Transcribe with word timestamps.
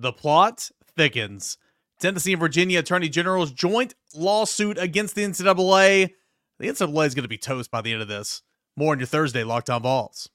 The 0.00 0.14
plot 0.14 0.70
thickens. 0.96 1.58
Tennessee 2.00 2.32
and 2.32 2.40
Virginia 2.40 2.78
Attorney 2.78 3.10
General's 3.10 3.52
joint 3.52 3.94
lawsuit 4.14 4.78
against 4.78 5.14
the 5.14 5.24
NCAA. 5.24 6.12
The 6.58 6.68
NCAA 6.68 7.06
is 7.06 7.14
going 7.14 7.24
to 7.24 7.28
be 7.28 7.36
toast 7.36 7.70
by 7.70 7.82
the 7.82 7.92
end 7.92 8.00
of 8.00 8.08
this. 8.08 8.40
More 8.78 8.92
on 8.92 8.98
your 8.98 9.06
Thursday 9.06 9.44
Locked 9.44 9.68
On 9.68 9.82
Vols. 9.82 10.30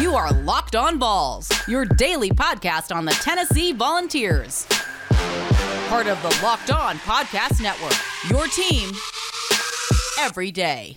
You 0.00 0.14
are 0.14 0.32
Locked 0.32 0.74
On 0.74 0.98
Vols, 0.98 1.50
your 1.68 1.84
daily 1.84 2.30
podcast 2.30 2.96
on 2.96 3.04
the 3.04 3.12
Tennessee 3.12 3.72
Volunteers. 3.72 4.66
Part 5.88 6.06
of 6.06 6.22
the 6.22 6.40
Locked 6.42 6.70
On 6.70 6.96
Podcast 7.00 7.60
Network, 7.60 7.92
your 8.30 8.46
team 8.48 8.90
every 10.18 10.50
day. 10.50 10.96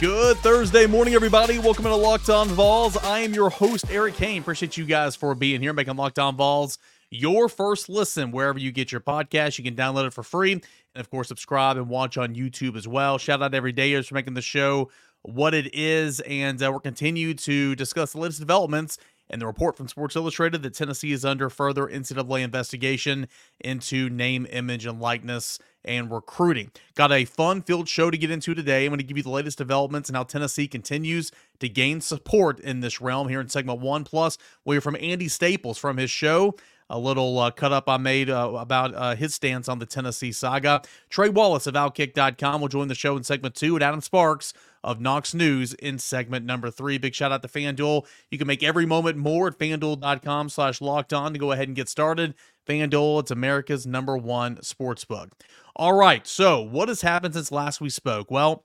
Good 0.00 0.36
Thursday 0.36 0.86
morning, 0.86 1.14
everybody. 1.14 1.58
Welcome 1.58 1.82
to 1.82 1.96
Locked 1.96 2.30
On 2.30 2.46
Vols. 2.46 2.96
I 2.98 3.18
am 3.18 3.34
your 3.34 3.50
host, 3.50 3.84
Eric 3.90 4.14
Cain. 4.14 4.42
Appreciate 4.42 4.76
you 4.76 4.84
guys 4.84 5.16
for 5.16 5.34
being 5.34 5.60
here, 5.60 5.72
making 5.72 5.96
Locked 5.96 6.20
On 6.20 6.36
Vols 6.36 6.78
your 7.10 7.48
first 7.48 7.88
listen 7.88 8.30
wherever 8.30 8.60
you 8.60 8.70
get 8.70 8.92
your 8.92 9.00
podcast. 9.00 9.58
You 9.58 9.64
can 9.64 9.74
download 9.74 10.06
it 10.06 10.12
for 10.12 10.22
free. 10.22 10.52
And 10.52 10.62
of 10.94 11.10
course, 11.10 11.26
subscribe 11.26 11.76
and 11.76 11.88
watch 11.88 12.16
on 12.16 12.36
YouTube 12.36 12.76
as 12.76 12.86
well. 12.86 13.18
Shout 13.18 13.42
out 13.42 13.50
to 13.50 13.60
everydayers 13.60 14.06
for 14.06 14.14
making 14.14 14.34
the 14.34 14.40
show 14.40 14.88
what 15.22 15.52
it 15.52 15.74
is. 15.74 16.20
And 16.20 16.62
uh, 16.62 16.70
we'll 16.70 16.78
continue 16.78 17.34
to 17.34 17.74
discuss 17.74 18.12
the 18.12 18.20
latest 18.20 18.38
developments 18.38 18.98
and 19.30 19.42
the 19.42 19.46
report 19.46 19.76
from 19.76 19.88
Sports 19.88 20.14
Illustrated 20.14 20.62
that 20.62 20.74
Tennessee 20.74 21.12
is 21.12 21.24
under 21.24 21.50
further 21.50 21.86
NCAA 21.86 22.42
investigation 22.42 23.26
into 23.60 24.08
name, 24.08 24.46
image, 24.50 24.86
and 24.86 25.00
likeness 25.00 25.58
and 25.84 26.10
recruiting. 26.10 26.70
Got 26.94 27.12
a 27.12 27.24
fun 27.24 27.62
field 27.62 27.88
show 27.88 28.10
to 28.10 28.18
get 28.18 28.30
into 28.30 28.54
today. 28.54 28.84
I'm 28.84 28.90
going 28.90 28.98
to 28.98 29.04
give 29.04 29.16
you 29.16 29.22
the 29.22 29.30
latest 29.30 29.58
developments 29.58 30.08
and 30.08 30.16
how 30.16 30.24
Tennessee 30.24 30.68
continues 30.68 31.30
to 31.60 31.68
gain 31.68 32.00
support 32.00 32.60
in 32.60 32.80
this 32.80 33.00
realm 33.00 33.28
here 33.28 33.40
in 33.40 33.48
segment 33.48 33.80
one. 33.80 34.04
Plus, 34.04 34.38
we'll 34.64 34.74
hear 34.74 34.80
from 34.80 34.96
Andy 35.00 35.28
Staples 35.28 35.78
from 35.78 35.96
his 35.96 36.10
show 36.10 36.54
a 36.90 36.98
little 36.98 37.38
uh, 37.38 37.50
cut 37.50 37.72
up 37.72 37.88
I 37.88 37.96
made 37.98 38.30
uh, 38.30 38.52
about 38.58 38.94
uh, 38.94 39.14
his 39.14 39.34
stance 39.34 39.68
on 39.68 39.78
the 39.78 39.86
Tennessee 39.86 40.32
saga. 40.32 40.82
Trey 41.10 41.28
Wallace 41.28 41.66
of 41.66 41.74
Outkick.com 41.74 42.60
will 42.60 42.68
join 42.68 42.88
the 42.88 42.94
show 42.94 43.16
in 43.16 43.24
segment 43.24 43.54
two, 43.54 43.74
and 43.76 43.82
Adam 43.82 44.00
Sparks 44.00 44.54
of 44.82 45.00
Knox 45.00 45.34
News 45.34 45.74
in 45.74 45.98
segment 45.98 46.46
number 46.46 46.70
three. 46.70 46.98
Big 46.98 47.14
shout 47.14 47.32
out 47.32 47.42
to 47.42 47.48
FanDuel. 47.48 48.06
You 48.30 48.38
can 48.38 48.46
make 48.46 48.62
every 48.62 48.86
moment 48.86 49.16
more 49.16 49.48
at 49.48 49.58
fanduel.com 49.58 50.48
slash 50.48 50.80
locked 50.80 51.12
on 51.12 51.32
to 51.32 51.38
go 51.38 51.52
ahead 51.52 51.68
and 51.68 51.76
get 51.76 51.88
started. 51.88 52.34
FanDuel, 52.66 53.20
it's 53.20 53.30
America's 53.30 53.86
number 53.86 54.16
one 54.16 54.62
sports 54.62 55.04
book. 55.04 55.30
All 55.78 55.92
right, 55.92 56.26
so 56.26 56.60
what 56.60 56.88
has 56.88 57.02
happened 57.02 57.34
since 57.34 57.52
last 57.52 57.80
we 57.80 57.88
spoke? 57.90 58.30
Well, 58.30 58.64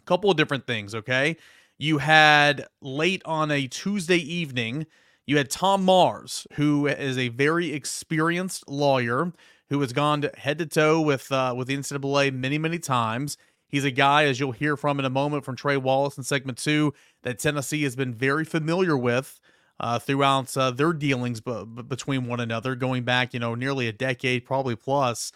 a 0.00 0.04
couple 0.04 0.30
of 0.30 0.36
different 0.36 0.66
things, 0.66 0.94
okay? 0.94 1.36
You 1.78 1.98
had 1.98 2.66
late 2.80 3.22
on 3.24 3.50
a 3.50 3.66
Tuesday 3.66 4.18
evening, 4.18 4.86
you 5.26 5.36
had 5.38 5.50
Tom 5.50 5.84
Mars, 5.84 6.46
who 6.54 6.86
is 6.86 7.18
a 7.18 7.28
very 7.28 7.72
experienced 7.72 8.68
lawyer 8.68 9.32
who 9.70 9.80
has 9.80 9.92
gone 9.92 10.24
head 10.36 10.58
to 10.58 10.66
toe 10.66 11.00
with 11.00 11.32
uh, 11.32 11.52
with 11.56 11.68
the 11.68 11.74
NCAA 11.74 12.30
many, 12.30 12.58
many 12.58 12.78
times. 12.78 13.36
He's 13.68 13.84
a 13.84 13.90
guy, 13.90 14.24
as 14.26 14.38
you'll 14.38 14.52
hear 14.52 14.76
from 14.76 15.00
in 15.00 15.04
a 15.04 15.10
moment 15.10 15.44
from 15.44 15.56
Trey 15.56 15.76
Wallace 15.76 16.16
in 16.16 16.22
segment 16.24 16.58
two, 16.58 16.94
that 17.24 17.40
Tennessee 17.40 17.82
has 17.82 17.96
been 17.96 18.14
very 18.14 18.44
familiar 18.44 18.96
with 18.96 19.40
uh, 19.80 19.98
throughout 19.98 20.56
uh, 20.56 20.70
their 20.70 20.92
dealings 20.92 21.40
b- 21.40 21.64
between 21.88 22.26
one 22.26 22.40
another, 22.40 22.76
going 22.76 23.02
back, 23.02 23.34
you 23.34 23.40
know, 23.40 23.54
nearly 23.56 23.88
a 23.88 23.92
decade, 23.92 24.44
probably 24.44 24.76
plus. 24.76 25.32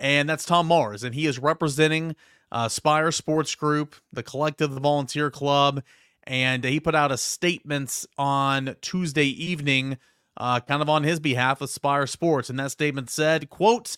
And 0.00 0.30
that's 0.30 0.46
Tom 0.46 0.66
Mars, 0.66 1.04
and 1.04 1.14
he 1.14 1.26
is 1.26 1.38
representing 1.38 2.16
uh, 2.50 2.68
Spyre 2.68 3.12
Sports 3.12 3.54
Group, 3.54 3.94
the 4.10 4.22
collective, 4.22 4.74
the 4.74 4.80
volunteer 4.80 5.30
club, 5.30 5.82
and 6.24 6.64
he 6.64 6.80
put 6.80 6.94
out 6.94 7.12
a 7.12 7.18
statement 7.18 8.06
on 8.16 8.76
Tuesday 8.80 9.26
evening, 9.26 9.98
uh, 10.38 10.60
kind 10.60 10.80
of 10.80 10.88
on 10.88 11.04
his 11.04 11.20
behalf 11.20 11.60
of 11.60 11.68
Spyre 11.68 12.06
Sports, 12.06 12.48
and 12.48 12.58
that 12.58 12.72
statement 12.72 13.10
said, 13.10 13.50
"quote." 13.50 13.96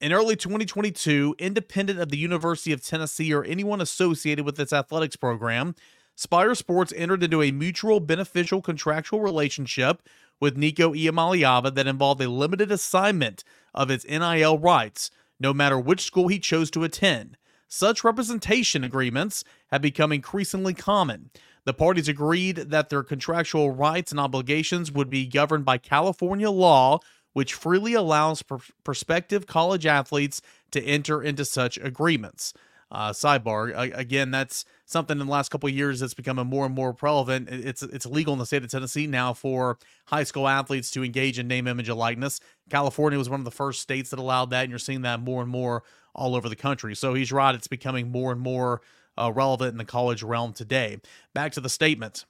In 0.00 0.12
early 0.12 0.34
2022, 0.34 1.36
independent 1.38 2.00
of 2.00 2.10
the 2.10 2.18
University 2.18 2.72
of 2.72 2.84
Tennessee 2.84 3.32
or 3.32 3.44
anyone 3.44 3.80
associated 3.80 4.44
with 4.44 4.58
its 4.58 4.72
athletics 4.72 5.16
program, 5.16 5.76
Spyre 6.16 6.56
Sports 6.56 6.92
entered 6.96 7.22
into 7.22 7.40
a 7.40 7.52
mutual 7.52 8.00
beneficial 8.00 8.60
contractual 8.60 9.20
relationship 9.20 10.02
with 10.40 10.56
Nico 10.56 10.92
Iamaleava 10.92 11.74
that 11.74 11.86
involved 11.86 12.20
a 12.20 12.28
limited 12.28 12.72
assignment 12.72 13.44
of 13.72 13.90
its 13.90 14.04
NIL 14.04 14.58
rights, 14.58 15.10
no 15.38 15.52
matter 15.54 15.78
which 15.78 16.04
school 16.04 16.28
he 16.28 16.38
chose 16.38 16.70
to 16.72 16.84
attend. 16.84 17.36
Such 17.68 18.04
representation 18.04 18.84
agreements 18.84 19.42
have 19.68 19.82
become 19.82 20.12
increasingly 20.12 20.74
common. 20.74 21.30
The 21.64 21.74
parties 21.74 22.08
agreed 22.08 22.56
that 22.56 22.88
their 22.88 23.02
contractual 23.02 23.70
rights 23.70 24.10
and 24.10 24.20
obligations 24.20 24.92
would 24.92 25.10
be 25.10 25.26
governed 25.26 25.64
by 25.64 25.78
California 25.78 26.50
law, 26.50 27.00
which 27.32 27.54
freely 27.54 27.94
allows 27.94 28.42
pr- 28.42 28.56
prospective 28.84 29.46
college 29.46 29.86
athletes 29.86 30.40
to 30.70 30.82
enter 30.84 31.22
into 31.22 31.44
such 31.44 31.78
agreements. 31.78 32.52
Uh, 32.94 33.10
sidebar 33.10 33.92
again, 33.98 34.30
that's 34.30 34.64
something 34.86 35.18
in 35.18 35.26
the 35.26 35.32
last 35.32 35.48
couple 35.48 35.68
years 35.68 35.98
that's 35.98 36.14
becoming 36.14 36.46
more 36.46 36.64
and 36.64 36.76
more 36.76 36.94
prevalent. 36.94 37.48
It's 37.50 37.82
it's 37.82 38.06
illegal 38.06 38.32
in 38.34 38.38
the 38.38 38.46
state 38.46 38.62
of 38.62 38.70
Tennessee 38.70 39.08
now 39.08 39.32
for 39.32 39.78
high 40.06 40.22
school 40.22 40.46
athletes 40.46 40.92
to 40.92 41.02
engage 41.02 41.36
in 41.40 41.48
name, 41.48 41.66
image, 41.66 41.88
and 41.88 41.98
likeness. 41.98 42.38
California 42.70 43.18
was 43.18 43.28
one 43.28 43.40
of 43.40 43.44
the 43.44 43.50
first 43.50 43.82
states 43.82 44.10
that 44.10 44.20
allowed 44.20 44.50
that, 44.50 44.62
and 44.62 44.70
you're 44.70 44.78
seeing 44.78 45.02
that 45.02 45.18
more 45.18 45.42
and 45.42 45.50
more 45.50 45.82
all 46.14 46.36
over 46.36 46.48
the 46.48 46.54
country. 46.54 46.94
So 46.94 47.14
he's 47.14 47.32
right; 47.32 47.56
it's 47.56 47.66
becoming 47.66 48.12
more 48.12 48.30
and 48.30 48.40
more 48.40 48.80
uh, 49.18 49.32
relevant 49.34 49.72
in 49.72 49.78
the 49.78 49.84
college 49.84 50.22
realm 50.22 50.52
today. 50.52 50.98
Back 51.34 51.50
to 51.54 51.60
the 51.60 51.68
statement. 51.68 52.26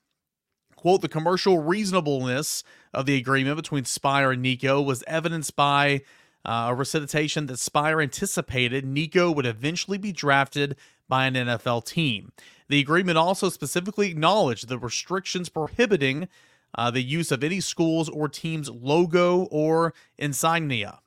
Quote, 0.77 1.03
the 1.03 1.09
commercial 1.09 1.59
reasonableness 1.59 2.65
of 2.95 3.05
the 3.05 3.17
agreement 3.17 3.57
between 3.57 3.85
Spyre 3.85 4.33
and 4.33 4.43
Nico 4.43 4.81
was 4.81 5.05
evidenced 5.07 5.57
by 5.57 6.01
uh, 6.45 6.67
a 6.69 6.75
recitation 6.75 7.47
that 7.47 7.59
Spyre 7.59 8.01
anticipated 8.01 8.85
Nico 8.85 9.31
would 9.31 9.47
eventually 9.47 9.99
be 9.99 10.13
drafted 10.13 10.77
by 11.09 11.27
an 11.27 11.35
NFL 11.35 11.85
team. 11.85 12.33
The 12.69 12.81
agreement 12.81 13.19
also 13.19 13.49
specifically 13.49 14.11
acknowledged 14.11 14.69
the 14.69 14.79
restrictions 14.79 15.49
prohibiting 15.49 16.29
uh, 16.77 16.91
the 16.91 17.03
use 17.03 17.31
of 17.31 17.45
any 17.45 17.61
school's 17.61 18.09
or 18.09 18.29
team's 18.29 18.71
logo 18.71 19.45
or 19.51 19.95
insignia. 20.19 21.01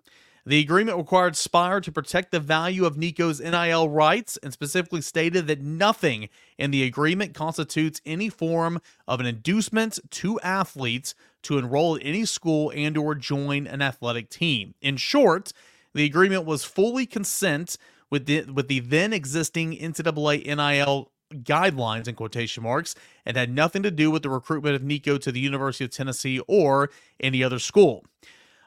The 0.45 0.61
agreement 0.61 0.97
required 0.97 1.35
Spyre 1.35 1.81
to 1.81 1.91
protect 1.91 2.31
the 2.31 2.39
value 2.39 2.85
of 2.85 2.97
Nico's 2.97 3.41
NIL 3.41 3.89
rights 3.89 4.37
and 4.41 4.53
specifically 4.53 5.01
stated 5.01 5.45
that 5.47 5.61
nothing 5.61 6.29
in 6.57 6.71
the 6.71 6.83
agreement 6.83 7.33
constitutes 7.33 7.99
any 8.05 8.29
form 8.29 8.79
of 9.09 9.19
an 9.19 9.25
inducement 9.25 9.99
to 10.09 10.39
athletes 10.39 11.15
to 11.43 11.57
enroll 11.57 11.95
at 11.95 12.01
any 12.03 12.25
school 12.25 12.71
and 12.75 12.97
or 12.97 13.15
join 13.15 13.67
an 13.67 13.81
athletic 13.81 14.29
team. 14.29 14.73
In 14.81 14.97
short, 14.97 15.53
the 15.93 16.05
agreement 16.05 16.45
was 16.45 16.63
fully 16.63 17.05
consent 17.05 17.77
with 18.09 18.25
the 18.25 18.43
with 18.43 18.67
the 18.67 18.79
then 18.79 19.13
existing 19.13 19.77
NCAA 19.77 20.45
NIL 20.45 21.11
guidelines 21.33 22.07
in 22.07 22.15
quotation 22.15 22.63
marks 22.63 22.95
and 23.25 23.35
had 23.35 23.53
nothing 23.53 23.83
to 23.83 23.91
do 23.91 24.09
with 24.09 24.23
the 24.23 24.29
recruitment 24.29 24.75
of 24.75 24.83
Nico 24.83 25.17
to 25.17 25.31
the 25.31 25.39
University 25.39 25.83
of 25.83 25.91
Tennessee 25.91 26.39
or 26.47 26.89
any 27.19 27.43
other 27.43 27.59
school. 27.59 28.05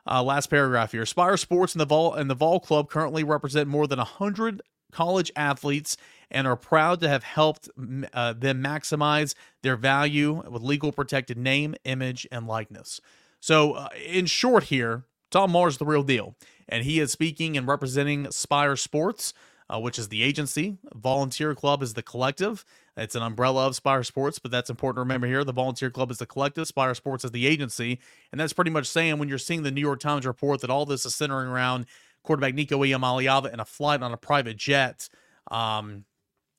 Uh, 0.06 0.22
last 0.22 0.48
paragraph 0.48 0.92
here. 0.92 1.06
Spyre 1.06 1.36
Sports 1.36 1.75
and 1.75 1.80
the 1.80 1.86
Vol 1.86 2.14
and 2.14 2.28
the 2.28 2.34
Vol 2.34 2.60
Club 2.60 2.91
currently 2.91 3.25
represent 3.25 3.69
more 3.69 3.86
than 3.86 3.98
hundred 3.98 4.62
college 4.91 5.30
athletes 5.36 5.97
and 6.30 6.46
are 6.46 6.56
proud 6.56 7.00
to 7.00 7.08
have 7.08 7.24
helped 7.24 7.68
uh, 8.12 8.32
them 8.32 8.62
maximize 8.62 9.34
their 9.62 9.76
value 9.76 10.42
with 10.48 10.62
legal 10.62 10.92
protected 10.92 11.36
name, 11.36 11.74
image, 11.84 12.26
and 12.30 12.46
likeness. 12.46 13.00
So, 13.41 13.72
uh, 13.72 13.88
in 14.04 14.26
short, 14.26 14.64
here, 14.64 15.04
Tom 15.30 15.54
is 15.56 15.78
the 15.78 15.86
real 15.86 16.02
deal, 16.02 16.36
and 16.68 16.84
he 16.84 17.00
is 17.00 17.12
speaking 17.12 17.56
and 17.56 17.66
representing 17.66 18.30
Spyre 18.30 18.76
Sports 18.76 19.32
uh, 19.70 19.78
which 19.78 19.98
is 19.98 20.08
the 20.08 20.22
agency. 20.22 20.78
Volunteer 20.94 21.54
Club 21.54 21.82
is 21.82 21.94
the 21.94 22.02
collective. 22.02 22.65
It's 22.97 23.15
an 23.15 23.22
umbrella 23.22 23.66
of 23.66 23.76
Spyre 23.76 24.03
Sports, 24.03 24.38
but 24.38 24.50
that's 24.50 24.68
important 24.68 24.97
to 24.97 25.00
remember 25.00 25.26
here. 25.26 25.44
The 25.44 25.53
Volunteer 25.53 25.91
Club 25.91 26.10
is 26.10 26.18
the 26.18 26.26
collective, 26.26 26.66
Spyre 26.66 26.94
Sports 26.94 27.24
is 27.24 27.30
the 27.30 27.47
agency. 27.47 28.00
And 28.33 28.41
that's 28.41 28.53
pretty 28.53 28.72
much 28.72 28.86
saying 28.86 29.18
when 29.18 29.28
you're 29.28 29.38
seeing 29.38 29.62
the 29.62 29.71
New 29.71 29.80
York 29.80 30.00
Times 30.00 30.26
report 30.26 30.60
that 30.62 30.71
all 30.71 30.86
this 30.86 31.06
is 31.06 31.15
centering 31.15 31.48
around 31.48 31.86
quarterback 32.24 32.54
Nico 32.54 32.78
Iamaleava 32.80 33.53
and 33.53 33.60
a 33.60 33.65
flight 33.65 34.03
on 34.03 34.12
a 34.12 34.16
private 34.16 34.56
jet 34.56 35.09
um, 35.50 36.04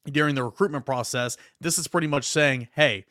during 0.05 0.35
the 0.35 0.43
recruitment 0.43 0.85
process, 0.85 1.37
this 1.59 1.77
is 1.77 1.87
pretty 1.87 2.07
much 2.07 2.25
saying, 2.25 2.67
hey, 2.73 3.05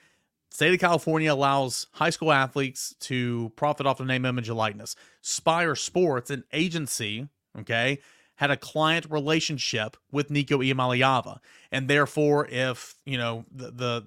state 0.51 0.75
of 0.75 0.81
California 0.81 1.33
allows 1.33 1.87
high 1.93 2.11
school 2.11 2.33
athletes 2.33 2.95
to 3.01 3.53
profit 3.57 3.87
off 3.87 3.99
the 3.99 4.05
name, 4.05 4.25
image, 4.25 4.49
and 4.49 4.59
likeness. 4.59 4.97
Spyre 5.21 5.77
Sports, 5.77 6.31
an 6.31 6.45
agency, 6.53 7.29
okay, 7.59 7.99
had 8.37 8.51
a 8.51 8.57
client 8.57 9.07
relationship 9.11 9.97
with 10.11 10.31
Nico 10.31 10.59
Iamaleava. 10.59 11.41
And 11.71 11.89
therefore, 11.89 12.49
if, 12.49 12.97
you 13.05 13.19
know, 13.19 13.45
the, 13.53 13.71
the 13.71 14.05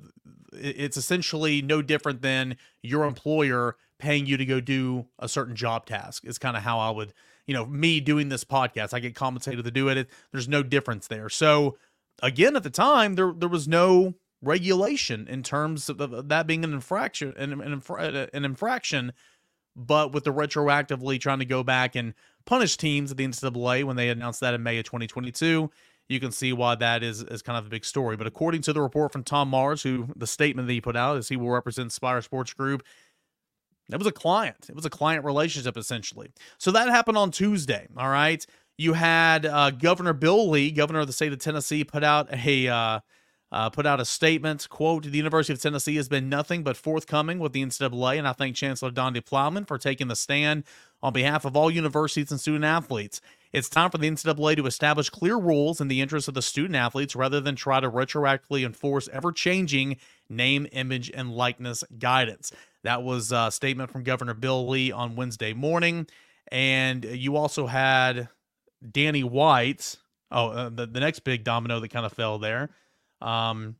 it's 0.51 0.97
essentially 0.97 1.61
no 1.61 1.81
different 1.81 2.21
than 2.21 2.57
your 2.81 3.05
employer 3.05 3.77
paying 3.99 4.25
you 4.25 4.37
to 4.37 4.45
go 4.45 4.59
do 4.59 5.05
a 5.19 5.29
certain 5.29 5.55
job 5.55 5.85
task 5.85 6.25
is 6.25 6.37
kind 6.37 6.57
of 6.57 6.63
how 6.63 6.79
I 6.79 6.89
would, 6.89 7.13
you 7.45 7.53
know, 7.53 7.65
me 7.65 7.99
doing 7.99 8.29
this 8.29 8.43
podcast. 8.43 8.93
I 8.93 8.99
get 8.99 9.15
compensated 9.15 9.63
to 9.63 9.71
do 9.71 9.87
it. 9.87 10.09
There's 10.31 10.47
no 10.47 10.63
difference 10.63 11.07
there. 11.07 11.29
So 11.29 11.77
again, 12.21 12.55
at 12.55 12.63
the 12.63 12.69
time, 12.69 13.15
there 13.15 13.33
there 13.35 13.49
was 13.49 13.67
no 13.67 14.15
regulation 14.41 15.27
in 15.27 15.41
terms 15.41 15.89
of 15.89 16.27
that 16.29 16.47
being 16.47 16.63
an 16.63 16.73
infraction, 16.73 17.33
an, 17.37 17.61
an, 17.61 17.73
infra- 17.73 18.29
an 18.33 18.45
infraction. 18.45 19.13
But 19.75 20.11
with 20.11 20.23
the 20.23 20.33
retroactively 20.33 21.19
trying 21.19 21.39
to 21.39 21.45
go 21.45 21.63
back 21.63 21.95
and 21.95 22.13
punish 22.45 22.77
teams 22.77 23.09
at 23.09 23.17
the 23.17 23.25
NCAA 23.25 23.85
when 23.85 23.95
they 23.95 24.09
announced 24.09 24.41
that 24.41 24.53
in 24.53 24.61
May 24.61 24.77
of 24.77 24.85
2022, 24.85 25.71
you 26.09 26.19
can 26.19 26.31
see 26.31 26.53
why 26.53 26.75
that 26.75 27.01
is 27.01 27.23
is 27.23 27.41
kind 27.41 27.57
of 27.57 27.65
a 27.65 27.69
big 27.69 27.85
story. 27.85 28.15
But 28.15 28.27
according 28.27 28.61
to 28.63 28.73
the 28.73 28.81
report 28.81 29.11
from 29.11 29.23
Tom 29.23 29.49
Mars, 29.49 29.81
who 29.81 30.09
the 30.15 30.27
statement 30.27 30.67
that 30.67 30.73
he 30.73 30.81
put 30.81 30.95
out 30.95 31.17
is 31.17 31.29
he 31.29 31.37
will 31.37 31.49
represent 31.49 31.91
Spyre 31.91 32.21
Sports 32.21 32.53
Group. 32.53 32.83
It 33.91 33.97
was 33.97 34.07
a 34.07 34.11
client. 34.11 34.67
It 34.69 34.75
was 34.75 34.85
a 34.85 34.89
client 34.89 35.25
relationship 35.25 35.75
essentially. 35.75 36.31
So 36.57 36.71
that 36.71 36.89
happened 36.89 37.17
on 37.17 37.31
Tuesday. 37.31 37.87
All 37.97 38.09
right. 38.09 38.45
You 38.77 38.93
had 38.93 39.45
uh, 39.45 39.69
Governor 39.71 40.13
Bill 40.13 40.49
Lee, 40.49 40.71
governor 40.71 41.01
of 41.01 41.07
the 41.07 41.13
state 41.13 41.31
of 41.31 41.39
Tennessee, 41.39 41.83
put 41.83 42.03
out 42.03 42.27
a 42.33 42.67
uh, 42.67 42.99
uh, 43.51 43.69
put 43.69 43.85
out 43.85 43.99
a 43.99 44.05
statement. 44.05 44.67
"Quote: 44.67 45.03
The 45.03 45.17
University 45.17 45.53
of 45.53 45.61
Tennessee 45.61 45.95
has 45.97 46.09
been 46.09 46.27
nothing 46.27 46.63
but 46.63 46.75
forthcoming 46.75 47.37
with 47.37 47.53
the 47.53 47.63
NCAA, 47.63 48.17
and 48.17 48.27
I 48.27 48.33
thank 48.33 48.55
Chancellor 48.55 48.89
Donde 48.89 49.23
Plowman 49.25 49.65
for 49.65 49.77
taking 49.77 50.07
the 50.07 50.15
stand 50.15 50.63
on 51.03 51.13
behalf 51.13 51.45
of 51.45 51.55
all 51.55 51.69
universities 51.69 52.31
and 52.31 52.39
student 52.39 52.65
athletes. 52.65 53.21
It's 53.51 53.69
time 53.69 53.91
for 53.91 53.99
the 53.99 54.09
NCAA 54.09 54.55
to 54.55 54.65
establish 54.65 55.11
clear 55.11 55.37
rules 55.37 55.79
in 55.79 55.87
the 55.87 56.01
interest 56.01 56.27
of 56.27 56.33
the 56.33 56.41
student 56.41 56.75
athletes 56.75 57.15
rather 57.15 57.39
than 57.39 57.55
try 57.55 57.79
to 57.79 57.91
retroactively 57.91 58.65
enforce 58.65 59.07
ever-changing 59.09 59.97
name, 60.29 60.65
image, 60.71 61.11
and 61.13 61.31
likeness 61.31 61.83
guidance." 61.99 62.51
That 62.81 63.03
was 63.03 63.31
a 63.31 63.51
statement 63.51 63.91
from 63.91 64.01
Governor 64.01 64.33
Bill 64.33 64.67
Lee 64.67 64.91
on 64.91 65.15
Wednesday 65.15 65.53
morning, 65.53 66.07
and 66.47 67.05
you 67.05 67.35
also 67.35 67.67
had 67.67 68.29
Danny 68.91 69.23
White. 69.23 69.97
Oh, 70.31 70.49
uh, 70.49 70.69
the, 70.69 70.85
the 70.87 70.99
next 70.99 71.19
big 71.19 71.43
domino 71.43 71.79
that 71.79 71.89
kind 71.89 72.05
of 72.05 72.13
fell 72.13 72.39
there. 72.39 72.69
Um, 73.21 73.75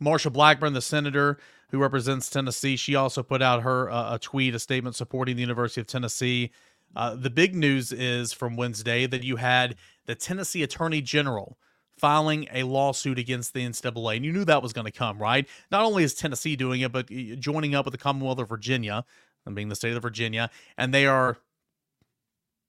Marsha 0.00 0.32
Blackburn, 0.32 0.72
the 0.72 0.82
senator 0.82 1.38
who 1.70 1.78
represents 1.78 2.30
Tennessee, 2.30 2.76
she 2.76 2.94
also 2.94 3.22
put 3.22 3.42
out 3.42 3.62
her 3.62 3.90
uh, 3.90 4.14
a 4.14 4.18
tweet, 4.18 4.54
a 4.54 4.58
statement 4.58 4.94
supporting 4.94 5.36
the 5.36 5.42
University 5.42 5.80
of 5.80 5.86
Tennessee. 5.86 6.52
Uh, 6.94 7.14
the 7.16 7.30
big 7.30 7.54
news 7.54 7.92
is 7.92 8.32
from 8.32 8.56
Wednesday 8.56 9.06
that 9.06 9.24
you 9.24 9.36
had 9.36 9.74
the 10.06 10.14
Tennessee 10.14 10.62
Attorney 10.62 11.00
General 11.00 11.58
filing 11.98 12.46
a 12.52 12.62
lawsuit 12.62 13.18
against 13.18 13.54
the 13.54 13.66
NCAA, 13.66 14.16
and 14.16 14.24
you 14.24 14.32
knew 14.32 14.44
that 14.44 14.62
was 14.62 14.72
going 14.72 14.84
to 14.84 14.92
come, 14.92 15.18
right? 15.18 15.48
Not 15.70 15.84
only 15.84 16.04
is 16.04 16.14
Tennessee 16.14 16.54
doing 16.54 16.82
it, 16.82 16.92
but 16.92 17.08
joining 17.08 17.74
up 17.74 17.86
with 17.86 17.92
the 17.92 17.98
Commonwealth 17.98 18.38
of 18.38 18.48
Virginia, 18.48 19.04
and 19.46 19.54
being 19.54 19.68
the 19.68 19.76
state 19.76 19.96
of 19.96 20.02
Virginia, 20.02 20.50
and 20.76 20.92
they 20.92 21.06
are 21.06 21.38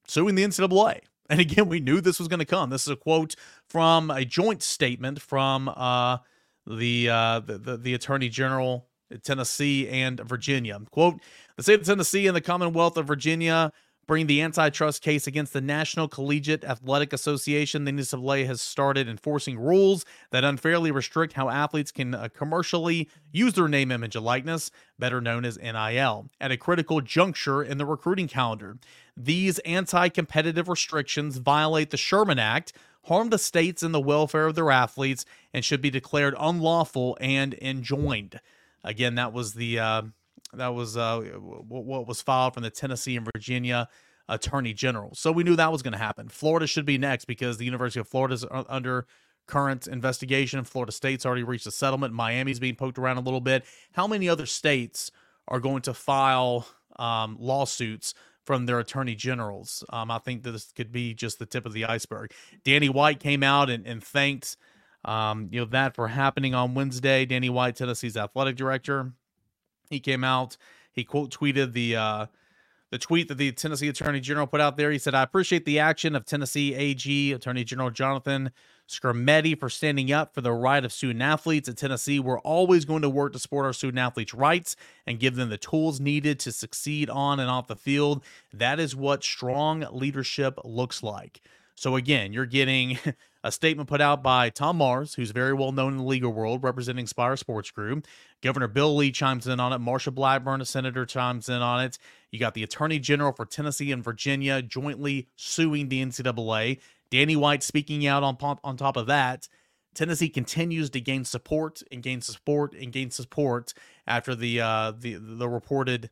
suing 0.08 0.36
the 0.36 0.44
NCAA. 0.44 1.02
And 1.30 1.40
again, 1.40 1.68
we 1.68 1.80
knew 1.80 2.02
this 2.02 2.20
was 2.20 2.28
going 2.28 2.40
to 2.40 2.46
come. 2.46 2.70
This 2.70 2.84
is 2.84 2.90
a 2.90 2.96
quote 2.96 3.36
from 3.68 4.12
a 4.12 4.24
joint 4.24 4.64
statement 4.64 5.22
from 5.22 5.70
uh, 5.70 6.18
the, 6.66 7.10
uh, 7.10 7.40
the, 7.42 7.58
the 7.58 7.78
the 7.78 7.94
Attorney 7.94 8.30
General 8.30 8.88
of 9.12 9.24
Tennessee 9.24 9.88
and 9.90 10.20
Virginia. 10.22 10.80
Quote: 10.92 11.20
The 11.56 11.64
state 11.64 11.82
of 11.82 11.86
Tennessee 11.86 12.28
and 12.28 12.36
the 12.36 12.42
Commonwealth 12.42 12.98
of 12.98 13.08
Virginia 13.08 13.72
bring 14.08 14.26
the 14.26 14.42
antitrust 14.42 15.02
case 15.02 15.28
against 15.28 15.52
the 15.52 15.62
National 15.62 16.08
Collegiate 16.08 16.64
Athletic 16.64 17.12
Association. 17.12 17.84
The 17.84 17.92
NCAA 17.92 18.46
has 18.46 18.62
started 18.62 19.08
enforcing 19.08 19.60
rules 19.60 20.06
that 20.32 20.46
unfairly 20.46 20.92
restrict 20.92 21.34
how 21.34 21.50
athletes 21.50 21.92
can 21.92 22.16
uh, 22.16 22.30
commercially 22.34 23.10
use 23.32 23.54
their 23.54 23.68
name, 23.68 23.92
image, 23.92 24.16
and 24.16 24.24
likeness, 24.24 24.72
better 24.98 25.20
known 25.20 25.44
as 25.44 25.60
NIL, 25.60 26.30
at 26.40 26.52
a 26.52 26.58
critical 26.58 27.02
juncture 27.02 27.62
in 27.62 27.78
the 27.78 27.86
recruiting 27.86 28.30
calendar. 28.30 28.78
These 29.16 29.60
anti 29.60 30.08
competitive 30.10 30.70
restrictions 30.70 31.38
violate 31.38 31.90
the 31.90 31.98
Sherman 31.98 32.40
Act, 32.40 32.72
harm 33.06 33.30
the 33.30 33.38
states 33.38 33.84
and 33.84 33.94
the 33.94 34.00
welfare 34.00 34.48
of 34.48 34.56
their 34.56 34.72
athletes, 34.72 35.26
and 35.54 35.66
should 35.66 35.82
be 35.82 35.90
declared 35.90 36.36
unlawful 36.40 37.18
and 37.20 37.54
enjoined. 37.56 38.40
Again, 38.84 39.16
that 39.16 39.34
was 39.34 39.56
the 39.56 39.80
uh, 39.80 40.02
that 40.54 40.74
was 40.74 40.98
uh, 40.98 41.20
what 41.20 42.08
was 42.08 42.22
filed 42.22 42.54
from 42.54 42.64
the 42.64 42.70
Tennessee 42.70 43.16
and 43.16 43.28
Virginia 43.34 43.90
attorney 44.30 44.74
general. 44.74 45.14
So 45.16 45.32
we 45.32 45.44
knew 45.44 45.56
that 45.56 45.72
was 45.72 45.82
going 45.82 45.94
to 45.94 45.98
happen. 45.98 46.28
Florida 46.30 46.68
should 46.68 46.86
be 46.86 46.98
next 46.98 47.26
because 47.26 47.58
the 47.58 47.66
University 47.66 48.00
of 48.00 48.08
Florida 48.08 48.34
is 48.34 48.46
under 48.70 49.08
current 49.48 49.88
investigation. 49.88 50.64
Florida 50.64 50.92
State's 50.92 51.26
already 51.26 51.44
reached 51.44 51.68
a 51.68 51.72
settlement. 51.72 52.14
Miami's 52.14 52.60
being 52.60 52.76
poked 52.76 52.98
around 52.98 53.18
a 53.18 53.22
little 53.22 53.42
bit. 53.42 53.64
How 53.94 54.08
many 54.08 54.28
other 54.28 54.46
states 54.46 55.12
are 55.48 55.60
going 55.60 55.82
to 55.84 55.94
file 55.94 56.68
um, 56.98 57.38
lawsuits 57.40 58.14
from 58.46 58.66
their 58.66 58.80
attorney 58.80 59.16
generals? 59.16 59.84
Um, 59.90 60.12
I 60.12 60.20
think 60.20 60.44
this 60.44 60.74
could 60.74 60.92
be 60.92 61.14
just 61.14 61.40
the 61.40 61.46
tip 61.46 61.66
of 61.66 61.74
the 61.74 61.86
iceberg. 61.86 62.32
Danny 62.66 62.90
White 62.90 63.22
came 63.22 63.44
out 63.44 63.70
and, 63.70 63.88
and 63.88 64.04
thanked 64.04 64.58
um, 65.06 65.48
you 65.52 65.62
know 65.62 65.66
that 65.68 65.96
for 65.96 66.10
happening 66.10 66.54
on 66.54 66.74
Wednesday. 66.74 67.26
Danny 67.26 67.50
White, 67.50 67.78
Tennessee's 67.78 68.18
athletic 68.18 68.58
director, 68.58 69.14
he 69.90 70.00
came 70.00 70.24
out. 70.24 70.58
He 70.92 71.04
quote 71.04 71.32
tweeted 71.32 71.74
the 71.74 71.96
uh, 71.96 72.26
the 72.90 72.98
tweet 72.98 73.28
that 73.28 73.36
the 73.36 73.52
Tennessee 73.52 73.90
Attorney 73.90 74.20
General 74.20 74.48
put 74.48 74.62
out 74.62 74.78
there. 74.78 74.92
He 74.92 74.98
said, 74.98 75.14
"I 75.14 75.24
appreciate 75.24 75.66
the 75.66 75.80
action 75.80 76.16
of 76.16 76.26
Tennessee 76.26 76.74
AG 76.74 77.32
Attorney 77.32 77.64
General 77.64 77.92
Jonathan 77.92 78.52
Skrmetti 78.88 79.60
for 79.60 79.70
standing 79.70 80.12
up 80.12 80.34
for 80.34 80.42
the 80.42 80.54
right 80.54 80.84
of 80.84 80.94
student 80.94 81.22
athletes 81.22 81.68
at 81.68 81.78
Tennessee. 81.78 82.20
We're 82.20 82.40
always 82.40 82.86
going 82.86 83.02
to 83.02 83.10
work 83.10 83.34
to 83.34 83.40
support 83.40 83.66
our 83.66 83.74
student 83.74 84.00
athletes' 84.00 84.34
rights 84.34 84.76
and 85.06 85.20
give 85.20 85.36
them 85.36 85.50
the 85.50 85.58
tools 85.58 86.00
needed 86.00 86.40
to 86.42 86.52
succeed 86.52 87.10
on 87.10 87.40
and 87.40 87.50
off 87.50 87.68
the 87.68 87.76
field. 87.76 88.24
That 88.54 88.80
is 88.80 88.96
what 88.96 89.24
strong 89.24 89.86
leadership 89.92 90.60
looks 90.64 91.04
like." 91.04 91.42
So 91.76 91.96
again, 91.96 92.34
you're 92.34 92.48
getting 92.48 92.98
a 93.48 93.52
statement 93.52 93.88
put 93.88 94.02
out 94.02 94.22
by 94.22 94.50
Tom 94.50 94.78
Mars, 94.78 95.14
who's 95.14 95.32
very 95.32 95.54
well 95.54 95.72
known 95.72 95.94
in 95.94 95.98
the 96.00 96.04
legal 96.04 96.32
world, 96.32 96.64
representing 96.64 97.08
Spyre 97.08 97.38
Sports 97.38 97.72
Group. 97.72 98.06
Governor 98.44 98.68
Bill 98.68 98.96
Lee 98.96 99.12
chimes 99.12 99.48
in 99.48 99.60
on 99.60 99.72
it. 99.72 99.80
Marsha 99.80 100.14
Blackburn, 100.14 100.62
a 100.62 100.66
senator, 100.66 101.06
chimes 101.06 101.48
in 101.48 101.62
on 101.62 101.84
it. 101.84 101.98
You 102.30 102.40
got 102.40 102.54
the 102.54 102.64
Attorney 102.64 103.00
General 103.00 103.32
for 103.32 103.46
Tennessee 103.46 103.92
and 103.92 104.04
Virginia 104.04 104.62
jointly 104.62 105.30
suing 105.38 105.88
the 105.88 106.04
NCAA. 106.06 106.80
Danny 107.10 107.38
White 107.38 107.64
speaking 107.64 108.06
out 108.06 108.22
on 108.22 108.38
on 108.64 108.76
top 108.76 108.98
of 108.98 109.08
that. 109.08 109.48
Tennessee 109.96 110.30
continues 110.30 110.90
to 110.92 111.00
gain 111.00 111.24
support 111.26 111.82
and 111.92 112.04
gain 112.04 112.22
support 112.22 112.74
and 112.74 112.92
gain 112.92 113.10
support 113.10 113.74
after 114.06 114.36
the 114.36 114.60
uh, 114.60 114.92
the 114.92 115.16
the 115.16 115.48
reported 115.48 116.10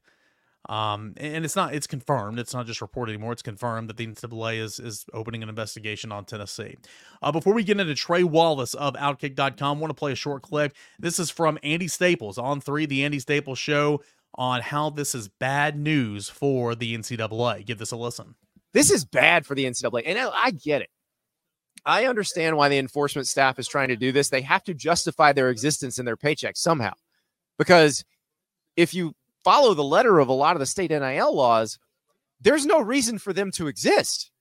um, 0.68 1.14
and 1.18 1.46
it's 1.46 1.56
not 1.56 1.74
it's 1.74 1.88
confirmed. 1.88 2.40
It's 2.40 2.54
not 2.54 2.66
just 2.66 2.82
reported 2.82 3.14
anymore. 3.14 3.32
It's 3.32 3.42
confirmed 3.42 3.90
that 3.90 3.98
the 3.98 4.08
NCAA 4.08 4.60
is 4.60 4.80
is 4.80 5.06
opening 5.14 5.44
an 5.44 5.50
investigation 5.50 6.12
on 6.12 6.26
Tennessee. 6.26 6.78
Uh, 7.22 7.32
before 7.32 7.54
we 7.54 7.64
get 7.64 7.80
into 7.80 7.94
Trey 7.94 8.24
Wallace 8.24 8.74
of 8.74 8.96
Outkick.com, 8.96 9.80
want 9.80 9.92
to 9.92 9.96
play 9.96 10.12
a 10.12 10.16
short 10.16 10.42
clip. 10.42 10.74
This 10.98 11.20
is 11.20 11.30
from 11.30 11.60
Andy 11.64 11.88
Staples 11.88 12.38
on 12.38 12.62
three, 12.62 12.86
the 12.86 13.04
Andy 13.04 13.20
Staples 13.20 13.60
show 13.60 14.02
on 14.36 14.62
how 14.62 14.90
this 14.90 15.16
is 15.16 15.28
bad 15.28 15.78
news 15.78 16.30
for 16.30 16.76
the 16.76 16.98
NCAA. 16.98 17.66
Give 17.66 17.78
this 17.78 17.92
a 17.92 17.98
listen. 17.98 18.36
This 18.74 18.92
is 18.92 19.06
bad 19.06 19.46
for 19.46 19.56
the 19.56 19.66
NCAA, 19.66 20.04
and 20.06 20.18
I, 20.18 20.30
I 20.30 20.52
get 20.52 20.82
it. 20.82 20.90
I 21.86 22.08
understand 22.08 22.58
why 22.58 22.70
the 22.70 22.80
enforcement 22.80 23.28
staff 23.28 23.60
is 23.60 23.68
trying 23.68 23.90
to 23.90 23.96
do 23.96 24.12
this. 24.12 24.30
They 24.30 24.42
have 24.42 24.64
to 24.64 24.74
justify 24.74 25.32
their 25.32 25.52
existence 25.52 26.00
and 26.00 26.08
their 26.08 26.18
paycheck 26.18 26.58
somehow, 26.58 26.94
because 27.60 28.04
if 28.76 28.94
you 28.94 29.14
follow 29.46 29.76
the 29.76 29.84
letter 29.84 30.18
of 30.18 30.28
a 30.28 30.34
lot 30.34 30.56
of 30.56 30.60
the 30.60 30.66
state 30.66 30.90
NIL 30.90 31.34
laws, 31.34 31.78
there's 32.42 32.66
no 32.66 32.82
reason 32.82 33.20
for 33.20 33.32
them 33.32 33.52
to 33.52 33.68
exist. 33.68 34.32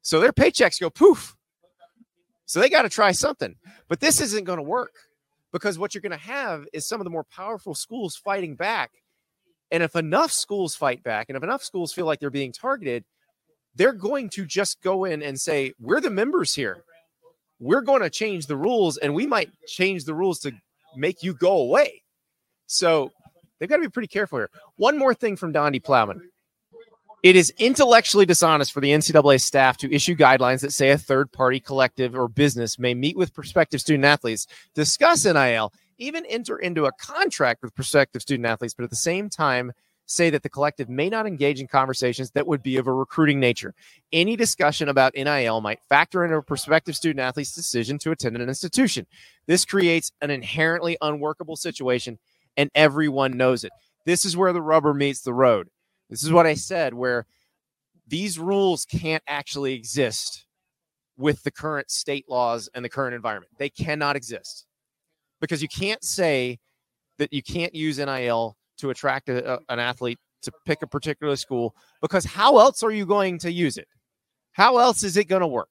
So 0.00 0.20
their 0.20 0.32
paychecks 0.32 0.80
go 0.80 0.88
poof. 0.88 1.36
So 2.46 2.60
they 2.60 2.70
got 2.70 2.82
to 2.82 2.88
try 2.88 3.12
something. 3.12 3.56
But 3.88 4.00
this 4.00 4.20
isn't 4.20 4.44
going 4.44 4.58
to 4.58 4.62
work 4.62 4.94
because 5.52 5.78
what 5.78 5.94
you're 5.94 6.02
going 6.02 6.12
to 6.12 6.26
have 6.26 6.64
is 6.72 6.88
some 6.88 7.00
of 7.00 7.04
the 7.04 7.10
more 7.10 7.24
powerful 7.24 7.74
schools 7.74 8.16
fighting 8.16 8.54
back. 8.54 8.90
And 9.70 9.82
if 9.82 9.94
enough 9.94 10.32
schools 10.32 10.74
fight 10.74 11.02
back 11.02 11.26
and 11.28 11.36
if 11.36 11.42
enough 11.42 11.62
schools 11.62 11.92
feel 11.92 12.06
like 12.06 12.18
they're 12.18 12.30
being 12.30 12.52
targeted, 12.52 13.04
they're 13.74 13.92
going 13.92 14.30
to 14.30 14.46
just 14.46 14.80
go 14.80 15.04
in 15.04 15.22
and 15.22 15.38
say, 15.38 15.72
We're 15.78 16.00
the 16.00 16.08
members 16.08 16.54
here. 16.54 16.84
We're 17.58 17.82
going 17.82 18.02
to 18.02 18.10
change 18.10 18.46
the 18.46 18.56
rules 18.56 18.96
and 18.96 19.14
we 19.14 19.26
might 19.26 19.50
change 19.66 20.04
the 20.04 20.14
rules 20.14 20.40
to 20.40 20.52
make 20.96 21.22
you 21.22 21.34
go 21.34 21.58
away. 21.58 22.02
So 22.66 23.12
They've 23.58 23.68
got 23.68 23.76
to 23.76 23.82
be 23.82 23.88
pretty 23.88 24.08
careful 24.08 24.38
here. 24.38 24.50
One 24.76 24.98
more 24.98 25.14
thing 25.14 25.36
from 25.36 25.52
Donde 25.52 25.82
Plowman. 25.82 26.20
It 27.22 27.34
is 27.34 27.52
intellectually 27.58 28.26
dishonest 28.26 28.72
for 28.72 28.80
the 28.80 28.90
NCAA 28.90 29.40
staff 29.40 29.78
to 29.78 29.92
issue 29.92 30.14
guidelines 30.14 30.60
that 30.60 30.72
say 30.72 30.90
a 30.90 30.98
third 30.98 31.32
party 31.32 31.58
collective 31.58 32.14
or 32.14 32.28
business 32.28 32.78
may 32.78 32.94
meet 32.94 33.16
with 33.16 33.34
prospective 33.34 33.80
student 33.80 34.04
athletes, 34.04 34.46
discuss 34.74 35.24
NIL, 35.24 35.72
even 35.98 36.24
enter 36.26 36.58
into 36.58 36.84
a 36.84 36.92
contract 36.92 37.62
with 37.62 37.74
prospective 37.74 38.22
student 38.22 38.46
athletes, 38.46 38.74
but 38.74 38.84
at 38.84 38.90
the 38.90 38.96
same 38.96 39.28
time 39.28 39.72
say 40.06 40.30
that 40.30 40.42
the 40.42 40.48
collective 40.48 40.88
may 40.88 41.08
not 41.08 41.26
engage 41.26 41.60
in 41.60 41.66
conversations 41.66 42.30
that 42.30 42.46
would 42.46 42.62
be 42.62 42.76
of 42.76 42.86
a 42.86 42.92
recruiting 42.92 43.40
nature. 43.40 43.74
Any 44.12 44.36
discussion 44.36 44.88
about 44.88 45.14
NIL 45.16 45.60
might 45.60 45.82
factor 45.88 46.24
into 46.24 46.36
a 46.36 46.42
prospective 46.42 46.94
student 46.94 47.20
athlete's 47.20 47.54
decision 47.54 47.98
to 47.98 48.12
attend 48.12 48.36
an 48.36 48.48
institution. 48.48 49.06
This 49.46 49.64
creates 49.64 50.12
an 50.20 50.30
inherently 50.30 50.96
unworkable 51.00 51.56
situation 51.56 52.18
and 52.56 52.70
everyone 52.74 53.36
knows 53.36 53.64
it. 53.64 53.72
This 54.04 54.24
is 54.24 54.36
where 54.36 54.52
the 54.52 54.62
rubber 54.62 54.94
meets 54.94 55.22
the 55.22 55.34
road. 55.34 55.68
This 56.08 56.22
is 56.22 56.32
what 56.32 56.46
I 56.46 56.54
said, 56.54 56.94
where 56.94 57.26
these 58.06 58.38
rules 58.38 58.84
can't 58.84 59.22
actually 59.26 59.74
exist 59.74 60.46
with 61.16 61.42
the 61.42 61.50
current 61.50 61.90
state 61.90 62.26
laws 62.28 62.68
and 62.74 62.84
the 62.84 62.88
current 62.88 63.14
environment. 63.14 63.52
They 63.58 63.70
cannot 63.70 64.16
exist 64.16 64.66
because 65.40 65.62
you 65.62 65.68
can't 65.68 66.04
say 66.04 66.58
that 67.18 67.32
you 67.32 67.42
can't 67.42 67.74
use 67.74 67.98
NIL 67.98 68.56
to 68.78 68.90
attract 68.90 69.28
a, 69.28 69.54
a, 69.54 69.58
an 69.68 69.80
athlete 69.80 70.18
to 70.42 70.52
pick 70.64 70.82
a 70.82 70.86
particular 70.86 71.34
school 71.36 71.74
because 72.00 72.24
how 72.24 72.58
else 72.58 72.82
are 72.82 72.90
you 72.90 73.06
going 73.06 73.38
to 73.38 73.50
use 73.50 73.78
it? 73.78 73.88
How 74.52 74.78
else 74.78 75.02
is 75.02 75.16
it 75.16 75.24
going 75.24 75.40
to 75.40 75.46
work? 75.46 75.68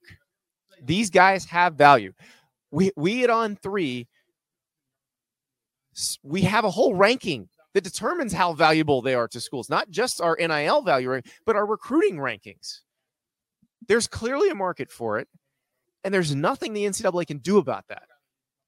These 0.83 1.09
guys 1.09 1.45
have 1.45 1.75
value. 1.75 2.13
We 2.71 2.91
we 2.95 3.23
at 3.23 3.29
on 3.29 3.55
three 3.55 4.07
we 6.23 6.41
have 6.41 6.65
a 6.65 6.71
whole 6.71 6.95
ranking 6.95 7.49
that 7.73 7.83
determines 7.83 8.33
how 8.33 8.53
valuable 8.53 9.01
they 9.01 9.15
are 9.15 9.27
to 9.27 9.41
schools, 9.41 9.69
not 9.69 9.89
just 9.89 10.21
our 10.21 10.37
NIL 10.39 10.81
value, 10.81 11.21
but 11.45 11.55
our 11.55 11.65
recruiting 11.65 12.17
rankings. 12.17 12.79
There's 13.87 14.07
clearly 14.07 14.49
a 14.49 14.55
market 14.55 14.89
for 14.89 15.19
it, 15.19 15.27
and 16.03 16.13
there's 16.13 16.33
nothing 16.33 16.73
the 16.73 16.85
NCAA 16.85 17.27
can 17.27 17.39
do 17.39 17.57
about 17.57 17.85
that. 17.89 18.03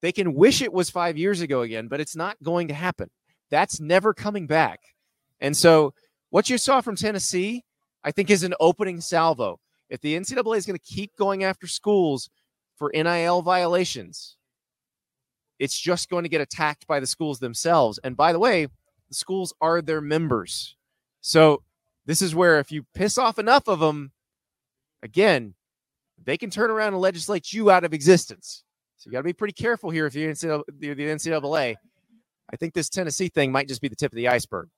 They 0.01 0.12
can 0.12 0.34
wish 0.34 0.62
it 0.62 0.74
was 0.74 0.89
five 0.89 1.17
years 1.17 1.41
ago 1.41 1.62
again, 1.62 1.88
but 1.88 2.00
it's 2.00 2.15
not 2.15 2.41
going 2.43 2.67
to 2.67 2.74
happen. 2.74 3.10
That's 3.50 3.79
never 3.79 4.13
coming 4.13 4.46
back. 4.46 4.79
And 5.39 5.55
so, 5.55 5.93
what 6.29 6.50
you 6.50 6.57
saw 6.57 6.81
from 6.81 6.96
Tennessee, 6.96 7.63
I 8.03 8.12
think, 8.12 8.29
is 8.29 8.43
an 8.43 8.53
opening 8.60 9.01
salvo. 9.01 9.60
If 9.89 10.01
the 10.01 10.15
NCAA 10.15 10.57
is 10.57 10.65
going 10.65 10.77
to 10.77 10.86
keep 10.86 11.15
going 11.15 11.43
after 11.43 11.67
schools 11.67 12.29
for 12.75 12.91
NIL 12.93 13.41
violations, 13.41 14.37
it's 15.59 15.77
just 15.79 16.09
going 16.09 16.23
to 16.23 16.29
get 16.29 16.41
attacked 16.41 16.87
by 16.87 16.99
the 16.99 17.07
schools 17.07 17.39
themselves. 17.39 17.99
And 18.03 18.15
by 18.15 18.33
the 18.33 18.39
way, 18.39 18.65
the 18.65 19.15
schools 19.15 19.53
are 19.61 19.81
their 19.81 20.01
members. 20.01 20.75
So, 21.21 21.63
this 22.05 22.21
is 22.21 22.33
where 22.33 22.59
if 22.59 22.71
you 22.71 22.85
piss 22.93 23.17
off 23.17 23.37
enough 23.37 23.67
of 23.67 23.79
them, 23.79 24.13
again, 25.03 25.55
they 26.23 26.37
can 26.37 26.49
turn 26.49 26.71
around 26.71 26.93
and 26.93 27.01
legislate 27.01 27.51
you 27.51 27.69
out 27.69 27.83
of 27.83 27.93
existence. 27.93 28.63
So 28.97 29.07
you 29.07 29.11
got 29.11 29.19
to 29.19 29.23
be 29.23 29.33
pretty 29.33 29.53
careful 29.53 29.89
here 29.89 30.05
if 30.05 30.15
you're 30.15 30.33
the 30.33 30.63
NCAA. 30.95 31.75
I 32.49 32.55
think 32.55 32.73
this 32.73 32.89
Tennessee 32.89 33.27
thing 33.27 33.51
might 33.51 33.67
just 33.67 33.81
be 33.81 33.89
the 33.89 33.95
tip 33.95 34.11
of 34.11 34.15
the 34.15 34.29
iceberg. 34.29 34.69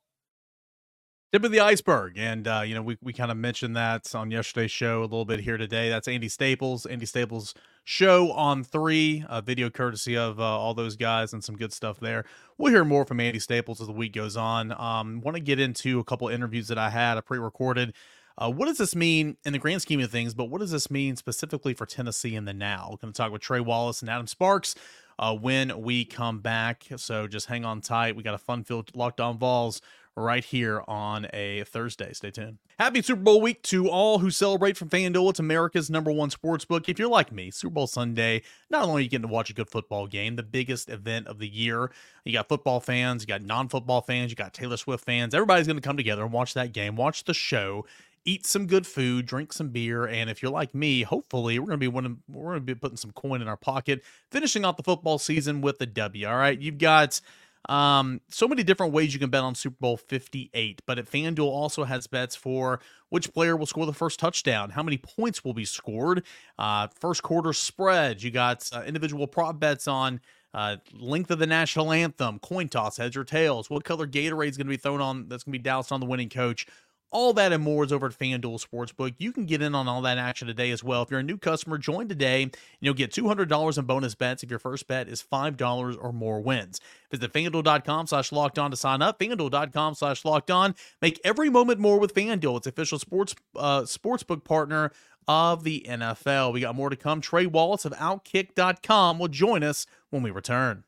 Tip 1.31 1.43
of 1.43 1.51
the 1.51 1.59
iceberg. 1.59 2.17
And, 2.17 2.47
uh, 2.47 2.63
you 2.65 2.73
know, 2.73 2.81
we, 2.81 2.97
we 3.03 3.13
kind 3.13 3.29
of 3.29 3.37
mentioned 3.37 3.75
that 3.75 4.15
on 4.15 4.31
yesterday's 4.31 4.71
show 4.71 5.01
a 5.01 5.03
little 5.03 5.25
bit 5.25 5.41
here 5.41 5.57
today. 5.57 5.87
That's 5.87 6.07
Andy 6.07 6.27
Staples. 6.27 6.87
Andy 6.87 7.05
Staples' 7.05 7.53
show 7.83 8.31
on 8.31 8.63
three, 8.63 9.23
uh, 9.29 9.39
video 9.39 9.69
courtesy 9.69 10.17
of 10.17 10.39
uh, 10.39 10.43
all 10.43 10.73
those 10.73 10.95
guys 10.95 11.31
and 11.31 11.43
some 11.43 11.55
good 11.55 11.71
stuff 11.71 11.99
there. 11.99 12.25
We'll 12.57 12.73
hear 12.73 12.83
more 12.83 13.05
from 13.05 13.19
Andy 13.19 13.37
Staples 13.37 13.79
as 13.79 13.85
the 13.85 13.93
week 13.93 14.13
goes 14.13 14.35
on. 14.35 14.71
Um, 14.71 15.21
Want 15.21 15.35
to 15.35 15.41
get 15.41 15.59
into 15.59 15.99
a 15.99 16.03
couple 16.03 16.27
interviews 16.29 16.67
that 16.69 16.79
I 16.79 16.89
had, 16.89 17.15
I 17.19 17.21
pre 17.21 17.37
recorded. 17.37 17.93
Uh, 18.35 18.49
what 18.49 18.65
does 18.65 18.79
this 18.79 18.95
mean 18.95 19.37
in 19.45 19.53
the 19.53 19.59
grand 19.59 19.83
scheme 19.83 19.99
of 19.99 20.09
things? 20.09 20.33
But 20.33 20.45
what 20.45 20.61
does 20.61 20.71
this 20.71 20.89
mean 20.89 21.15
specifically 21.15 21.75
for 21.75 21.85
Tennessee 21.85 22.35
in 22.35 22.45
the 22.45 22.53
now? 22.53 22.87
We're 22.89 22.97
going 22.97 23.13
to 23.13 23.17
talk 23.17 23.31
with 23.31 23.41
Trey 23.41 23.59
Wallace 23.59 24.01
and 24.01 24.09
Adam 24.09 24.25
Sparks 24.25 24.73
uh, 25.19 25.35
when 25.35 25.81
we 25.81 26.05
come 26.05 26.39
back. 26.39 26.87
So 26.95 27.27
just 27.27 27.45
hang 27.45 27.65
on 27.65 27.81
tight. 27.81 28.15
We 28.15 28.23
got 28.23 28.33
a 28.33 28.39
fun 28.39 28.63
field 28.63 28.95
locked 28.95 29.19
on 29.19 29.37
Vols 29.37 29.81
right 30.15 30.43
here 30.43 30.83
on 30.87 31.27
a 31.33 31.63
Thursday. 31.65 32.13
Stay 32.13 32.31
tuned. 32.31 32.57
Happy 32.77 33.01
Super 33.01 33.21
Bowl 33.21 33.41
week 33.41 33.61
to 33.63 33.89
all 33.89 34.19
who 34.19 34.31
celebrate 34.31 34.77
from 34.77 34.89
FanDuel. 34.89 35.29
It's 35.29 35.39
America's 35.39 35.89
number 35.89 36.11
one 36.11 36.29
sports 36.29 36.65
book. 36.65 36.89
If 36.89 36.99
you're 36.99 37.09
like 37.09 37.31
me, 37.31 37.51
Super 37.51 37.73
Bowl 37.73 37.87
Sunday, 37.87 38.41
not 38.69 38.83
only 38.83 39.01
are 39.01 39.03
you 39.03 39.09
getting 39.09 39.27
to 39.27 39.33
watch 39.33 39.49
a 39.49 39.53
good 39.53 39.69
football 39.69 40.07
game, 40.07 40.35
the 40.35 40.43
biggest 40.43 40.89
event 40.89 41.27
of 41.27 41.39
the 41.39 41.47
year, 41.47 41.91
you 42.25 42.33
got 42.33 42.49
football 42.49 42.79
fans, 42.79 43.23
you 43.23 43.27
got 43.27 43.41
non 43.41 43.69
football 43.69 44.01
fans, 44.01 44.31
you 44.31 44.35
got 44.35 44.53
Taylor 44.53 44.77
Swift 44.77 45.05
fans. 45.05 45.33
Everybody's 45.33 45.67
going 45.67 45.77
to 45.77 45.81
come 45.81 45.97
together 45.97 46.23
and 46.23 46.31
watch 46.31 46.53
that 46.53 46.73
game, 46.73 46.95
watch 46.95 47.23
the 47.23 47.33
show 47.33 47.85
eat 48.25 48.45
some 48.45 48.67
good 48.67 48.85
food, 48.85 49.25
drink 49.25 49.53
some 49.53 49.69
beer, 49.69 50.05
and 50.05 50.29
if 50.29 50.41
you're 50.41 50.51
like 50.51 50.75
me, 50.75 51.03
hopefully 51.03 51.57
we're 51.57 51.65
gonna 51.65 51.77
be 51.77 51.87
one 51.87 52.19
we're 52.27 52.51
gonna 52.51 52.59
be 52.59 52.75
putting 52.75 52.97
some 52.97 53.11
coin 53.11 53.41
in 53.41 53.47
our 53.47 53.57
pocket, 53.57 54.03
finishing 54.29 54.65
off 54.65 54.77
the 54.77 54.83
football 54.83 55.17
season 55.17 55.61
with 55.61 55.81
a 55.81 55.85
W. 55.85 56.27
All 56.27 56.35
right, 56.35 56.59
you've 56.59 56.77
got 56.77 57.21
um, 57.67 58.21
so 58.29 58.47
many 58.47 58.63
different 58.63 58.93
ways 58.93 59.13
you 59.13 59.19
can 59.19 59.29
bet 59.29 59.43
on 59.43 59.53
Super 59.53 59.75
Bowl 59.79 59.97
58, 59.97 60.81
but 60.85 60.97
at 60.97 61.05
FanDuel 61.05 61.47
also 61.47 61.83
has 61.83 62.07
bets 62.07 62.35
for 62.35 62.79
which 63.09 63.33
player 63.33 63.57
will 63.57 63.65
score 63.65 63.85
the 63.85 63.93
first 63.93 64.19
touchdown, 64.19 64.69
how 64.69 64.83
many 64.83 64.97
points 64.97 65.43
will 65.43 65.53
be 65.53 65.65
scored, 65.65 66.23
uh, 66.57 66.87
first 66.99 67.21
quarter 67.21 67.51
spread. 67.53 68.23
You 68.23 68.31
got 68.31 68.69
uh, 68.73 68.83
individual 68.85 69.27
prop 69.27 69.59
bets 69.59 69.87
on 69.87 70.21
uh, 70.53 70.77
length 70.93 71.31
of 71.31 71.39
the 71.39 71.47
national 71.47 71.91
anthem, 71.91 72.39
coin 72.39 72.69
toss, 72.69 72.97
heads 72.97 73.17
or 73.17 73.23
tails, 73.23 73.69
what 73.69 73.83
color 73.83 74.07
Gatorade 74.07 74.49
is 74.49 74.57
going 74.57 74.67
to 74.67 74.71
be 74.71 74.77
thrown 74.77 75.01
on 75.01 75.27
that's 75.27 75.43
going 75.43 75.53
to 75.53 75.59
be 75.59 75.63
doused 75.63 75.91
on 75.91 75.99
the 75.99 76.05
winning 76.05 76.29
coach. 76.29 76.65
All 77.11 77.33
that 77.33 77.51
and 77.51 77.63
more 77.63 77.83
is 77.83 77.91
over 77.91 78.05
at 78.05 78.11
FanDuel 78.11 78.63
Sportsbook. 78.63 79.15
You 79.17 79.31
can 79.31 79.45
get 79.45 79.63
in 79.63 79.73
on 79.73 79.87
all 79.87 80.01
that 80.03 80.19
action 80.19 80.47
today 80.47 80.69
as 80.69 80.83
well. 80.83 81.01
If 81.01 81.09
you're 81.09 81.21
a 81.21 81.23
new 81.23 81.37
customer, 81.37 81.79
join 81.79 82.07
today 82.07 82.43
and 82.43 82.57
you'll 82.81 82.93
get 82.93 83.11
$200 83.11 83.77
in 83.77 83.85
bonus 83.85 84.13
bets 84.13 84.43
if 84.43 84.49
your 84.49 84.59
first 84.59 84.87
bet 84.87 85.07
is 85.07 85.23
$5 85.23 85.97
or 85.99 86.13
more 86.13 86.39
wins. 86.39 86.79
Visit 87.09 87.33
FanDuel.com 87.33 88.07
slash 88.07 88.31
locked 88.31 88.59
on 88.59 88.69
to 88.69 88.77
sign 88.77 89.01
up. 89.01 89.17
FanDuel.com 89.19 89.95
slash 89.95 90.23
locked 90.23 90.51
on. 90.51 90.75
Make 91.01 91.19
every 91.23 91.49
moment 91.49 91.79
more 91.79 91.99
with 91.99 92.13
FanDuel. 92.13 92.57
It's 92.57 92.67
official 92.67 92.99
sports 92.99 93.33
uh, 93.55 93.81
sportsbook 93.81 94.43
partner 94.43 94.91
of 95.27 95.63
the 95.63 95.85
NFL. 95.87 96.53
We 96.53 96.61
got 96.61 96.75
more 96.75 96.89
to 96.89 96.95
come. 96.95 97.21
Trey 97.21 97.45
Wallace 97.47 97.85
of 97.85 97.93
Outkick.com 97.93 99.19
will 99.19 99.27
join 99.27 99.63
us 99.63 99.85
when 100.09 100.21
we 100.21 100.31
return. 100.31 100.83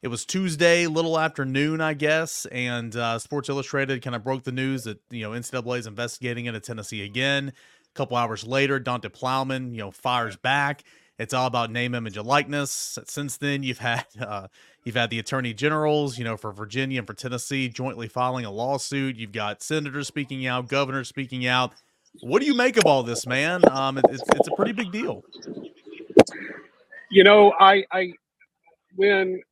It 0.00 0.08
was 0.08 0.24
Tuesday, 0.24 0.86
little 0.86 1.18
afternoon, 1.18 1.80
I 1.80 1.92
guess, 1.94 2.46
and 2.46 2.94
uh, 2.94 3.18
Sports 3.18 3.48
Illustrated 3.48 4.00
kind 4.00 4.14
of 4.14 4.22
broke 4.22 4.44
the 4.44 4.52
news 4.52 4.84
that 4.84 5.00
you 5.10 5.22
know 5.22 5.30
NCAA 5.30 5.80
is 5.80 5.86
investigating 5.88 6.46
into 6.46 6.60
Tennessee 6.60 7.02
again. 7.02 7.48
A 7.48 7.94
couple 7.94 8.16
hours 8.16 8.46
later, 8.46 8.78
Donde 8.78 9.12
Plowman, 9.12 9.72
you 9.72 9.78
know, 9.78 9.90
fires 9.90 10.36
back. 10.36 10.84
It's 11.18 11.34
all 11.34 11.48
about 11.48 11.72
name, 11.72 11.96
image, 11.96 12.16
and 12.16 12.28
likeness. 12.28 12.96
Since 13.06 13.38
then, 13.38 13.64
you've 13.64 13.80
had 13.80 14.04
uh, 14.20 14.46
you've 14.84 14.94
had 14.94 15.10
the 15.10 15.18
attorney 15.18 15.52
generals, 15.52 16.16
you 16.16 16.22
know, 16.22 16.36
for 16.36 16.52
Virginia 16.52 16.98
and 17.00 17.06
for 17.06 17.14
Tennessee, 17.14 17.68
jointly 17.68 18.06
filing 18.06 18.44
a 18.44 18.52
lawsuit. 18.52 19.16
You've 19.16 19.32
got 19.32 19.64
senators 19.64 20.06
speaking 20.06 20.46
out, 20.46 20.68
governors 20.68 21.08
speaking 21.08 21.44
out. 21.44 21.72
What 22.20 22.38
do 22.38 22.46
you 22.46 22.54
make 22.54 22.76
of 22.76 22.86
all 22.86 23.02
this, 23.02 23.26
man? 23.26 23.68
Um, 23.68 23.98
it's 23.98 24.22
it's 24.32 24.48
a 24.48 24.54
pretty 24.54 24.72
big 24.72 24.92
deal. 24.92 25.24
You 27.10 27.24
know, 27.24 27.52
I 27.58 27.84
I 27.90 28.12
when 28.94 29.42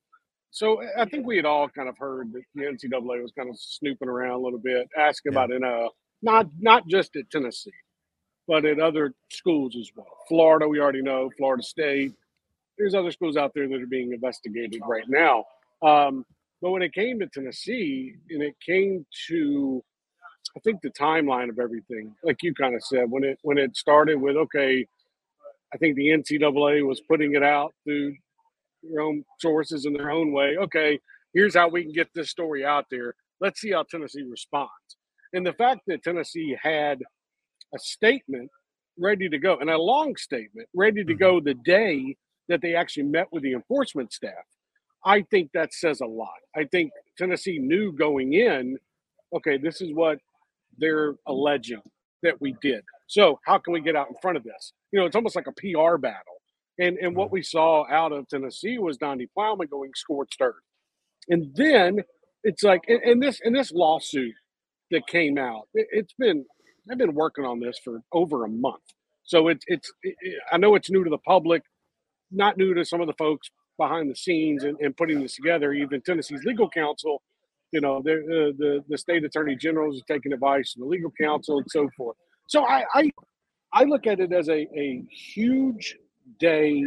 so 0.57 0.83
I 0.97 1.05
think 1.05 1.27
we 1.27 1.37
had 1.37 1.45
all 1.45 1.69
kind 1.69 1.87
of 1.87 1.99
heard 1.99 2.33
that 2.33 2.41
the 2.55 2.63
NCAA 2.63 3.21
was 3.21 3.31
kind 3.37 3.51
of 3.51 3.59
snooping 3.61 4.09
around 4.09 4.31
a 4.31 4.39
little 4.39 4.59
bit, 4.59 4.89
asking 4.99 5.35
yeah. 5.35 5.45
about 5.45 5.61
NIL, 5.61 5.91
not 6.23 6.49
not 6.59 6.89
just 6.89 7.15
at 7.17 7.29
Tennessee, 7.29 7.71
but 8.49 8.65
at 8.65 8.81
other 8.81 9.13
schools 9.31 9.77
as 9.79 9.91
well. 9.95 10.07
Florida, 10.31 10.67
we 10.67 10.81
already 10.81 11.03
know, 11.03 11.31
Florida 11.37 11.63
State. 11.63 12.15
There's 12.79 12.95
other 12.95 13.11
schools 13.11 13.37
out 13.37 13.53
there 13.55 13.69
that 13.69 13.83
are 13.83 13.87
being 13.87 14.15
investigated 14.15 14.81
right 14.89 15.05
now. 15.09 15.45
Um, 15.83 16.25
but 16.63 16.71
when 16.71 16.81
it 16.81 16.95
came 16.95 17.19
to 17.19 17.27
Tennessee, 17.27 18.15
and 18.31 18.43
it 18.43 18.57
came 18.65 19.05
to, 19.29 19.85
I 20.57 20.61
think 20.61 20.81
the 20.81 20.89
timeline 20.89 21.51
of 21.51 21.59
everything, 21.59 22.15
like 22.25 22.43
you 22.43 22.55
kind 22.55 22.75
of 22.75 22.83
said, 22.83 23.11
when 23.11 23.25
it 23.25 23.39
when 23.43 23.59
it 23.59 23.77
started 23.77 24.19
with 24.19 24.37
okay, 24.37 24.87
I 25.75 25.77
think 25.77 25.97
the 25.97 26.09
NCAA 26.09 26.87
was 26.87 27.03
putting 27.03 27.35
it 27.35 27.43
out 27.43 27.75
through 27.85 28.17
their 28.91 29.03
own 29.03 29.25
sources 29.41 29.87
in 29.87 29.93
their 29.93 30.11
own 30.11 30.33
way. 30.33 30.57
Okay, 30.59 30.99
here's 31.35 31.55
how 31.55 31.69
we 31.69 31.83
can 31.83 31.93
get 31.93 32.09
this 32.15 32.31
story 32.31 32.65
out 32.65 32.87
there. 32.91 33.15
Let's 33.41 33.61
see 33.61 33.73
how 33.73 33.85
Tennessee 33.85 34.23
responds. 34.23 34.71
And 35.33 35.47
the 35.47 35.53
fact 35.53 35.81
that 35.87 36.03
Tennessee 36.03 36.57
had 36.61 37.03
a 37.75 37.79
statement 37.79 38.51
ready 38.99 39.29
to 39.29 39.39
go 39.39 39.59
and 39.59 39.69
a 39.69 39.79
long 39.79 40.17
statement 40.17 40.69
ready 40.75 41.05
to 41.05 41.15
go 41.15 41.35
mm-hmm. 41.37 41.47
the 41.47 41.55
day 41.55 42.17
that 42.49 42.63
they 42.63 42.75
actually 42.75 43.03
met 43.03 43.29
with 43.33 43.43
the 43.43 43.53
enforcement 43.53 44.13
staff, 44.13 44.33
I 45.05 45.23
think 45.23 45.51
that 45.53 45.75
says 45.75 46.01
a 46.01 46.07
lot. 46.07 46.39
I 46.55 46.65
think 46.65 46.93
Tennessee 47.19 47.59
knew 47.59 47.93
going 47.93 48.33
in, 48.35 48.79
okay, 49.35 49.59
this 49.59 49.81
is 49.81 49.93
what 49.93 50.19
they're 50.79 51.15
alleging 51.27 51.83
that 52.23 52.41
we 52.41 52.57
did. 52.63 52.83
So 53.07 53.39
how 53.45 53.59
can 53.59 53.73
we 53.73 53.81
get 53.81 53.97
out 53.97 54.09
in 54.09 54.17
front 54.21 54.37
of 54.37 54.45
this? 54.45 54.73
You 54.93 55.01
know, 55.01 55.07
it's 55.07 55.17
almost 55.17 55.37
like 55.37 55.47
a 55.47 55.53
PR 55.53 55.97
battle. 55.97 56.36
And 56.79 56.99
and 56.99 57.17
what 57.17 57.27
mm-hmm. 57.27 57.35
we 57.35 57.43
saw 57.43 57.87
out 57.91 58.13
of 58.13 58.29
Tennessee 58.29 58.79
was 58.79 58.97
Donde 58.97 59.27
Plowman 59.37 59.69
going 59.69 59.91
scorched 59.95 60.41
earth. 60.41 60.55
And 61.29 61.51
then 61.55 62.01
it's 62.45 62.63
like 62.63 62.83
in 62.89 63.21
this 63.21 63.41
in 63.45 63.53
this 63.53 63.73
lawsuit 63.73 64.35
that 64.91 65.07
came 65.09 65.39
out, 65.39 65.69
it, 65.75 65.89
has 65.95 66.07
been 66.19 66.45
I've 66.91 66.99
been 66.99 67.15
working 67.15 67.45
on 67.45 67.61
this 67.61 67.79
for 67.83 68.01
over 68.13 68.45
a 68.45 68.49
month. 68.49 68.83
So 69.25 69.49
it's 69.49 69.65
it's 69.67 69.93
it, 70.03 70.15
I 70.53 70.59
know 70.59 70.75
it's 70.75 70.91
new 70.91 71.03
to 71.03 71.11
the 71.11 71.19
public, 71.19 71.63
not 72.31 72.57
new 72.57 72.75
to 72.75 72.85
some 72.85 73.01
of 73.01 73.07
the 73.07 73.15
folks 73.15 73.51
behind 73.79 74.11
the 74.11 74.17
scenes 74.17 74.65
and, 74.65 74.79
and 74.81 74.97
putting 74.97 75.21
this 75.21 75.35
together. 75.35 75.73
Even 75.73 76.01
Tennessee's 76.01 76.45
legal 76.45 76.71
counsel, 76.71 77.23
you 77.73 77.81
know, 77.81 78.01
the 78.03 78.55
the 78.59 78.85
the 78.89 78.99
state 78.99 79.25
attorney 79.25 79.57
general 79.57 79.93
is 79.93 80.03
taking 80.07 80.33
advice 80.33 80.73
from 80.73 80.83
the 80.83 80.89
legal 80.89 81.13
counsel 81.21 81.59
and 81.59 81.67
so 81.71 81.89
forth. 81.97 82.17
So 82.49 82.65
I 82.65 82.85
I, 82.95 83.11
I 83.73 83.85
look 83.85 84.07
at 84.07 84.21
it 84.21 84.33
as 84.33 84.49
a, 84.49 84.69
a 84.79 85.03
huge 85.11 85.97
day 86.39 86.85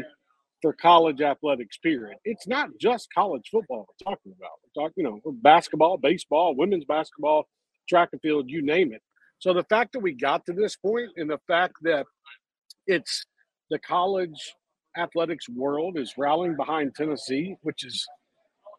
for 0.62 0.74
college 0.74 1.22
athletics 1.22 1.77
period 1.77 2.17
it's 2.25 2.48
not 2.48 2.69
just 2.79 3.08
college 3.13 3.48
football 3.51 3.86
we're 3.88 4.12
talking 4.12 4.34
about 4.38 4.51
we're 4.63 4.84
talking 4.84 4.93
you 4.98 5.03
know 5.03 5.19
basketball 5.41 5.98
baseball 5.98 6.55
women's 6.55 6.86
basketball 6.86 7.48
track 7.88 8.10
and 8.12 8.22
field 8.22 8.50
you 8.50 8.62
name 8.62 8.93
it 8.93 9.01
so 9.39 9.53
the 9.53 9.63
fact 9.63 9.93
that 9.93 10.00
we 10.00 10.13
got 10.13 10.46
to 10.46 10.53
this 10.53 10.75
point 10.75 11.10
and 11.15 11.29
the 11.29 11.39
fact 11.48 11.75
that 11.84 12.05
it's 12.88 13.25
the 13.69 13.79
college 13.79 14.53
athletics 14.98 15.48
world 15.50 15.98
is 15.98 16.13
rallying 16.17 16.55
behind 16.55 16.93
Tennessee, 16.96 17.55
which 17.62 17.86
is 17.86 18.05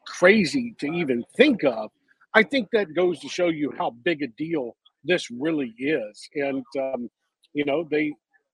crazy 0.06 0.74
to 0.78 0.86
even 0.92 1.24
think 1.36 1.64
of. 1.64 1.90
I 2.34 2.42
think 2.42 2.68
that 2.72 2.94
goes 2.94 3.20
to 3.20 3.28
show 3.28 3.48
you 3.48 3.72
how 3.76 3.90
big 4.04 4.22
a 4.22 4.28
deal 4.28 4.76
this 5.04 5.30
really 5.30 5.74
is. 5.78 6.28
And 6.34 6.64
um, 6.78 7.08
you 7.54 7.64
know, 7.64 7.86
they 7.90 8.12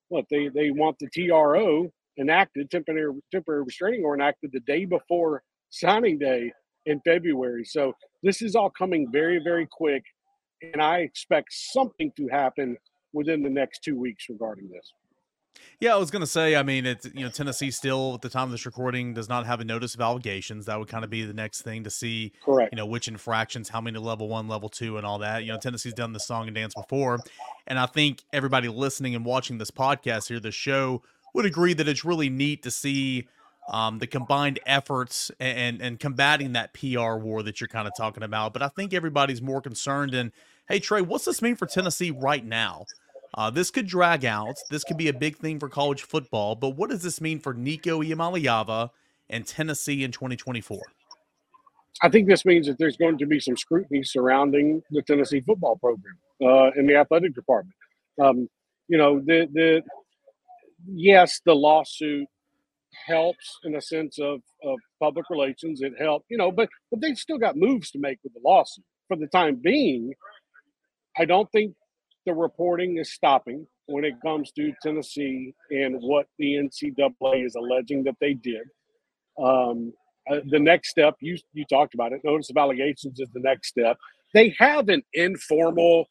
what 0.08 0.26
they 0.30 0.48
they 0.48 0.70
want 0.70 0.98
the 0.98 1.08
TRO 1.08 1.90
enacted, 2.18 2.70
temporary 2.70 3.12
temporary 3.32 3.62
restraining 3.62 4.04
order 4.04 4.22
enacted 4.22 4.50
the 4.52 4.60
day 4.60 4.84
before 4.84 5.42
signing 5.70 6.18
day 6.18 6.52
in 6.86 7.00
February. 7.00 7.64
So 7.64 7.92
this 8.22 8.42
is 8.42 8.54
all 8.54 8.70
coming 8.70 9.10
very, 9.10 9.40
very 9.42 9.66
quick. 9.70 10.04
And 10.72 10.80
I 10.80 11.00
expect 11.00 11.52
something 11.52 12.12
to 12.16 12.28
happen 12.28 12.76
within 13.12 13.42
the 13.42 13.50
next 13.50 13.82
two 13.82 13.98
weeks 13.98 14.26
regarding 14.28 14.68
this. 14.68 14.92
Yeah, 15.80 15.94
I 15.94 15.98
was 15.98 16.10
gonna 16.10 16.26
say. 16.26 16.56
I 16.56 16.62
mean, 16.62 16.86
it's 16.86 17.06
you 17.14 17.22
know 17.22 17.28
Tennessee 17.28 17.70
still 17.70 18.14
at 18.14 18.22
the 18.22 18.28
time 18.28 18.44
of 18.44 18.50
this 18.50 18.66
recording 18.66 19.14
does 19.14 19.28
not 19.28 19.46
have 19.46 19.60
a 19.60 19.64
notice 19.64 19.94
of 19.94 20.00
allegations. 20.00 20.66
That 20.66 20.78
would 20.78 20.88
kind 20.88 21.04
of 21.04 21.10
be 21.10 21.24
the 21.24 21.34
next 21.34 21.62
thing 21.62 21.84
to 21.84 21.90
see. 21.90 22.32
Correct. 22.44 22.72
You 22.72 22.76
know 22.76 22.86
which 22.86 23.08
infractions, 23.08 23.68
how 23.68 23.80
many 23.80 23.98
level 23.98 24.28
one, 24.28 24.48
level 24.48 24.68
two, 24.68 24.96
and 24.96 25.06
all 25.06 25.18
that. 25.18 25.44
You 25.44 25.52
know 25.52 25.58
Tennessee's 25.58 25.94
done 25.94 26.12
the 26.12 26.20
song 26.20 26.46
and 26.46 26.54
dance 26.54 26.74
before, 26.74 27.18
and 27.66 27.78
I 27.78 27.86
think 27.86 28.22
everybody 28.32 28.68
listening 28.68 29.14
and 29.14 29.24
watching 29.24 29.58
this 29.58 29.70
podcast 29.70 30.28
here, 30.28 30.40
the 30.40 30.50
show, 30.50 31.02
would 31.36 31.46
agree 31.46 31.74
that 31.74 31.86
it's 31.86 32.04
really 32.04 32.28
neat 32.28 32.62
to 32.64 32.70
see 32.70 33.28
um, 33.68 33.98
the 33.98 34.06
combined 34.06 34.58
efforts 34.66 35.30
and 35.38 35.80
and 35.80 36.00
combating 36.00 36.52
that 36.52 36.72
PR 36.72 37.16
war 37.16 37.42
that 37.42 37.60
you're 37.60 37.68
kind 37.68 37.86
of 37.86 37.94
talking 37.96 38.22
about. 38.22 38.52
But 38.52 38.62
I 38.62 38.68
think 38.68 38.94
everybody's 38.94 39.42
more 39.42 39.60
concerned 39.60 40.14
in, 40.14 40.32
hey 40.68 40.80
Trey, 40.80 41.02
what's 41.02 41.24
this 41.24 41.42
mean 41.42 41.56
for 41.56 41.66
Tennessee 41.66 42.10
right 42.10 42.44
now? 42.44 42.86
Uh, 43.34 43.50
this 43.50 43.70
could 43.70 43.86
drag 43.86 44.24
out. 44.24 44.56
This 44.70 44.82
could 44.82 44.96
be 44.96 45.08
a 45.08 45.12
big 45.12 45.36
thing 45.36 45.58
for 45.58 45.68
college 45.68 46.02
football. 46.02 46.54
But 46.54 46.70
what 46.70 46.90
does 46.90 47.02
this 47.02 47.20
mean 47.20 47.38
for 47.38 47.52
Nico 47.52 48.02
Iamaleava 48.02 48.90
and 49.28 49.46
Tennessee 49.46 50.04
in 50.04 50.12
2024? 50.12 50.80
I 52.02 52.08
think 52.08 52.28
this 52.28 52.44
means 52.44 52.66
that 52.66 52.78
there's 52.78 52.96
going 52.96 53.18
to 53.18 53.26
be 53.26 53.40
some 53.40 53.56
scrutiny 53.56 54.02
surrounding 54.02 54.82
the 54.90 55.02
Tennessee 55.02 55.40
football 55.40 55.76
program 55.76 56.16
uh, 56.42 56.70
in 56.78 56.86
the 56.86 56.96
athletic 56.96 57.34
department. 57.34 57.74
Um, 58.20 58.48
you 58.88 58.96
know, 58.96 59.18
the 59.20 59.48
the 59.52 59.82
yes, 60.86 61.40
the 61.44 61.54
lawsuit 61.54 62.26
helps 63.06 63.58
in 63.64 63.76
a 63.76 63.80
sense 63.80 64.18
of, 64.18 64.40
of 64.64 64.78
public 65.00 65.28
relations. 65.30 65.82
It 65.82 65.92
helped, 65.98 66.26
you 66.28 66.38
know, 66.38 66.50
but 66.50 66.68
but 66.90 67.00
they 67.00 67.14
still 67.14 67.38
got 67.38 67.56
moves 67.56 67.90
to 67.92 67.98
make 67.98 68.18
with 68.22 68.34
the 68.34 68.40
lawsuit. 68.44 68.84
For 69.08 69.16
the 69.16 69.28
time 69.28 69.56
being, 69.56 70.14
I 71.16 71.24
don't 71.24 71.50
think 71.52 71.74
the 72.24 72.34
reporting 72.34 72.98
is 72.98 73.12
stopping 73.12 73.66
when 73.86 74.04
it 74.04 74.14
comes 74.20 74.50
to 74.52 74.72
Tennessee 74.82 75.54
and 75.70 75.96
what 76.00 76.26
the 76.38 76.54
NCAA 76.54 77.46
is 77.46 77.54
alleging 77.54 78.02
that 78.04 78.16
they 78.20 78.34
did. 78.34 78.62
Um, 79.38 79.92
uh, 80.28 80.40
the 80.48 80.58
next 80.58 80.90
step, 80.90 81.14
you 81.20 81.36
you 81.52 81.64
talked 81.66 81.94
about 81.94 82.12
it. 82.12 82.20
Notice 82.24 82.50
of 82.50 82.56
allegations 82.56 83.20
is 83.20 83.28
the 83.32 83.40
next 83.40 83.68
step. 83.68 83.96
They 84.34 84.54
have 84.58 84.88
an 84.88 85.02
informal 85.12 86.08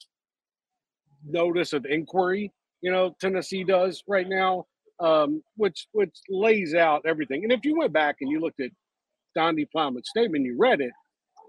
notice 1.25 1.74
of 1.74 1.86
inquiry. 1.86 2.51
You 2.86 2.92
know, 2.92 3.15
Tennessee 3.20 3.63
does 3.63 4.04
right 4.08 4.30
now, 4.30 4.68
um, 5.00 5.42
which 5.58 5.88
which 5.94 6.15
lays 6.30 6.75
out 6.75 7.01
everything. 7.04 7.42
And 7.42 7.51
if 7.51 7.65
you 7.65 7.75
went 7.75 7.94
back 7.94 8.18
and 8.22 8.30
you 8.30 8.39
looked 8.39 8.60
at 8.60 8.70
Donde 9.34 9.65
Plowman's 9.72 10.08
statement, 10.08 10.46
you 10.46 10.56
read 10.56 10.82
it. 10.82 10.92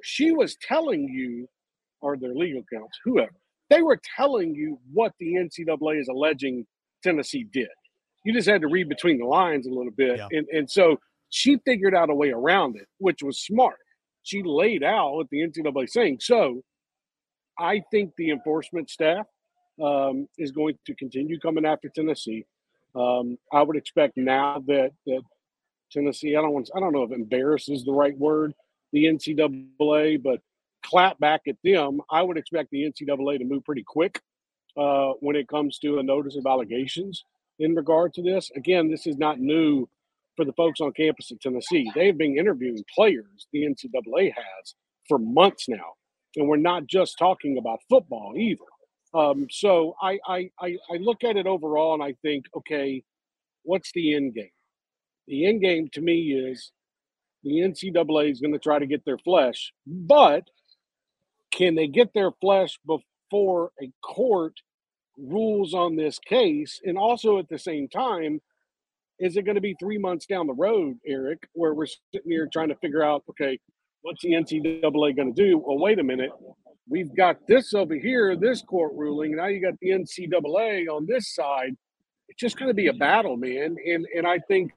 She 0.02 0.30
was 0.30 0.56
telling 0.66 1.06
you, 1.10 1.46
or 2.00 2.16
their 2.16 2.34
legal 2.34 2.62
counsel, 2.72 2.88
whoever, 3.04 3.34
they 3.68 3.82
were 3.82 4.00
telling 4.16 4.54
you 4.54 4.78
what 4.94 5.12
the 5.20 5.34
NCAA 5.34 6.00
is 6.00 6.08
alleging 6.08 6.66
Tennessee 7.02 7.44
did. 7.52 7.68
You 8.24 8.32
just 8.32 8.48
had 8.48 8.62
to 8.62 8.68
read 8.68 8.88
between 8.88 9.18
the 9.18 9.26
lines 9.26 9.66
a 9.66 9.70
little 9.70 9.92
bit. 9.92 10.16
Yeah. 10.16 10.28
And, 10.30 10.46
and 10.48 10.70
so 10.70 10.98
she 11.28 11.58
figured 11.66 11.94
out 11.94 12.08
a 12.08 12.14
way 12.14 12.30
around 12.30 12.76
it, 12.76 12.88
which 12.96 13.22
was 13.22 13.44
smart. 13.44 13.76
She 14.22 14.42
laid 14.42 14.82
out 14.82 15.16
what 15.16 15.26
the 15.30 15.46
NCAA 15.46 15.84
is 15.84 15.92
saying. 15.92 16.20
So 16.22 16.62
I 17.58 17.82
think 17.90 18.12
the 18.16 18.30
enforcement 18.30 18.88
staff 18.88 19.26
um, 19.82 20.28
is 20.38 20.52
going 20.52 20.78
to 20.86 20.94
continue 20.94 21.38
coming 21.38 21.66
after 21.66 21.88
Tennessee. 21.88 22.46
Um, 22.94 23.38
I 23.52 23.62
would 23.62 23.76
expect 23.76 24.16
now 24.16 24.62
that, 24.66 24.92
that 25.06 25.22
Tennessee, 25.92 26.34
I 26.36 26.40
don't 26.40 26.52
want, 26.52 26.70
I 26.74 26.80
don't 26.80 26.92
know 26.92 27.02
if 27.02 27.12
embarrass 27.12 27.68
is 27.68 27.84
the 27.84 27.92
right 27.92 28.16
word, 28.16 28.54
the 28.92 29.04
NCAA, 29.04 30.22
but 30.22 30.40
clap 30.82 31.18
back 31.18 31.42
at 31.48 31.56
them, 31.62 32.00
I 32.10 32.22
would 32.22 32.38
expect 32.38 32.70
the 32.70 32.84
NCAA 32.84 33.38
to 33.38 33.44
move 33.44 33.64
pretty 33.64 33.84
quick 33.86 34.20
uh, 34.76 35.12
when 35.20 35.36
it 35.36 35.48
comes 35.48 35.78
to 35.80 35.98
a 35.98 36.02
notice 36.02 36.36
of 36.36 36.46
allegations 36.46 37.24
in 37.58 37.74
regard 37.74 38.14
to 38.14 38.22
this. 38.22 38.50
Again, 38.56 38.90
this 38.90 39.06
is 39.06 39.16
not 39.16 39.40
new 39.40 39.88
for 40.36 40.44
the 40.44 40.52
folks 40.52 40.80
on 40.80 40.92
campus 40.92 41.30
in 41.30 41.38
Tennessee. 41.38 41.90
They 41.94 42.06
have 42.06 42.18
been 42.18 42.38
interviewing 42.38 42.84
players, 42.94 43.48
the 43.52 43.62
NCAA 43.62 44.32
has, 44.34 44.74
for 45.08 45.18
months 45.18 45.68
now. 45.68 45.94
And 46.36 46.46
we're 46.48 46.56
not 46.56 46.86
just 46.86 47.18
talking 47.18 47.56
about 47.58 47.80
football 47.88 48.34
either. 48.36 48.64
Um, 49.16 49.46
so 49.50 49.94
I, 50.02 50.18
I, 50.26 50.50
I, 50.60 50.76
I 50.90 50.96
look 50.98 51.24
at 51.24 51.36
it 51.36 51.46
overall 51.46 51.94
and 51.94 52.02
I 52.02 52.14
think, 52.22 52.44
okay, 52.56 53.02
what's 53.62 53.90
the 53.92 54.14
end 54.14 54.34
game? 54.34 54.50
The 55.26 55.46
end 55.46 55.62
game 55.62 55.88
to 55.92 56.00
me 56.00 56.32
is 56.32 56.70
the 57.42 57.60
NCAA 57.60 58.30
is 58.30 58.40
going 58.40 58.52
to 58.52 58.58
try 58.58 58.78
to 58.78 58.86
get 58.86 59.04
their 59.04 59.18
flesh, 59.18 59.72
but 59.86 60.44
can 61.50 61.74
they 61.74 61.86
get 61.86 62.12
their 62.12 62.30
flesh 62.40 62.78
before 62.86 63.70
a 63.82 63.90
court 64.04 64.54
rules 65.16 65.72
on 65.72 65.96
this 65.96 66.18
case? 66.18 66.80
And 66.84 66.98
also 66.98 67.38
at 67.38 67.48
the 67.48 67.58
same 67.58 67.88
time, 67.88 68.40
is 69.18 69.36
it 69.36 69.46
going 69.46 69.54
to 69.54 69.62
be 69.62 69.74
three 69.80 69.96
months 69.96 70.26
down 70.26 70.46
the 70.46 70.52
road, 70.52 70.98
Eric, 71.06 71.48
where 71.54 71.72
we're 71.72 71.86
sitting 71.86 72.30
here 72.30 72.48
trying 72.52 72.68
to 72.68 72.76
figure 72.76 73.02
out, 73.02 73.24
okay, 73.30 73.58
what's 74.02 74.22
the 74.22 74.32
NCAA 74.32 75.16
going 75.16 75.34
to 75.34 75.42
do? 75.42 75.58
Well, 75.58 75.78
wait 75.78 75.98
a 75.98 76.04
minute. 76.04 76.30
We've 76.88 77.14
got 77.16 77.46
this 77.48 77.74
over 77.74 77.94
here, 77.94 78.36
this 78.36 78.62
court 78.62 78.92
ruling. 78.94 79.36
Now 79.36 79.46
you 79.46 79.60
got 79.60 79.78
the 79.80 79.90
NCAA 79.90 80.88
on 80.88 81.06
this 81.06 81.34
side. 81.34 81.76
It's 82.28 82.40
just 82.40 82.58
going 82.58 82.68
to 82.68 82.74
be 82.74 82.88
a 82.88 82.92
battle, 82.92 83.36
man. 83.36 83.76
And 83.84 84.06
and 84.14 84.26
I 84.26 84.38
think 84.38 84.72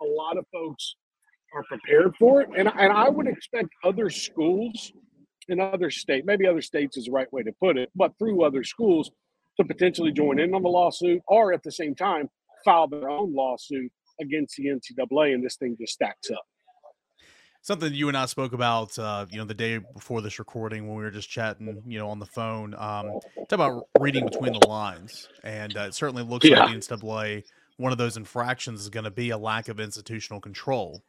a 0.00 0.04
lot 0.04 0.36
of 0.36 0.46
folks 0.52 0.94
are 1.54 1.64
prepared 1.64 2.14
for 2.16 2.42
it. 2.42 2.48
And 2.56 2.68
and 2.68 2.92
I 2.92 3.08
would 3.08 3.26
expect 3.26 3.68
other 3.84 4.10
schools 4.10 4.92
in 5.48 5.60
other 5.60 5.90
state, 5.90 6.26
maybe 6.26 6.46
other 6.46 6.60
states 6.60 6.96
is 6.96 7.06
the 7.06 7.10
right 7.10 7.32
way 7.32 7.42
to 7.42 7.52
put 7.58 7.78
it, 7.78 7.90
but 7.94 8.12
through 8.18 8.44
other 8.44 8.62
schools 8.62 9.10
to 9.58 9.64
potentially 9.64 10.12
join 10.12 10.38
in 10.38 10.54
on 10.54 10.62
the 10.62 10.68
lawsuit 10.68 11.22
or 11.26 11.52
at 11.52 11.62
the 11.62 11.72
same 11.72 11.94
time 11.94 12.28
file 12.64 12.86
their 12.86 13.08
own 13.08 13.34
lawsuit 13.34 13.90
against 14.20 14.56
the 14.56 14.66
NCAA, 14.66 15.34
and 15.34 15.44
this 15.44 15.56
thing 15.56 15.76
just 15.80 15.94
stacks 15.94 16.30
up. 16.30 16.44
Something 17.60 17.92
you 17.92 18.08
and 18.08 18.16
I 18.16 18.26
spoke 18.26 18.52
about, 18.52 18.98
uh, 18.98 19.26
you 19.30 19.38
know, 19.38 19.44
the 19.44 19.52
day 19.54 19.78
before 19.78 20.22
this 20.22 20.38
recording 20.38 20.86
when 20.86 20.96
we 20.96 21.02
were 21.02 21.10
just 21.10 21.28
chatting, 21.28 21.82
you 21.86 21.98
know, 21.98 22.08
on 22.08 22.18
the 22.18 22.26
phone. 22.26 22.74
Um, 22.74 23.20
talk 23.48 23.52
about 23.52 23.82
reading 23.98 24.24
between 24.24 24.52
the 24.54 24.66
lines, 24.68 25.28
and 25.44 25.76
uh, 25.76 25.80
it 25.82 25.94
certainly 25.94 26.22
looks 26.22 26.46
Yeah. 26.46 26.60
like 26.64 26.72
the 26.72 26.78
NCAA. 26.78 27.44
One 27.76 27.92
of 27.92 27.98
those 27.98 28.16
infractions 28.16 28.80
is 28.80 28.88
going 28.88 29.04
to 29.04 29.10
be 29.10 29.30
a 29.30 29.38
lack 29.38 29.68
of 29.68 29.80
institutional 29.80 30.40
control. 30.40 31.02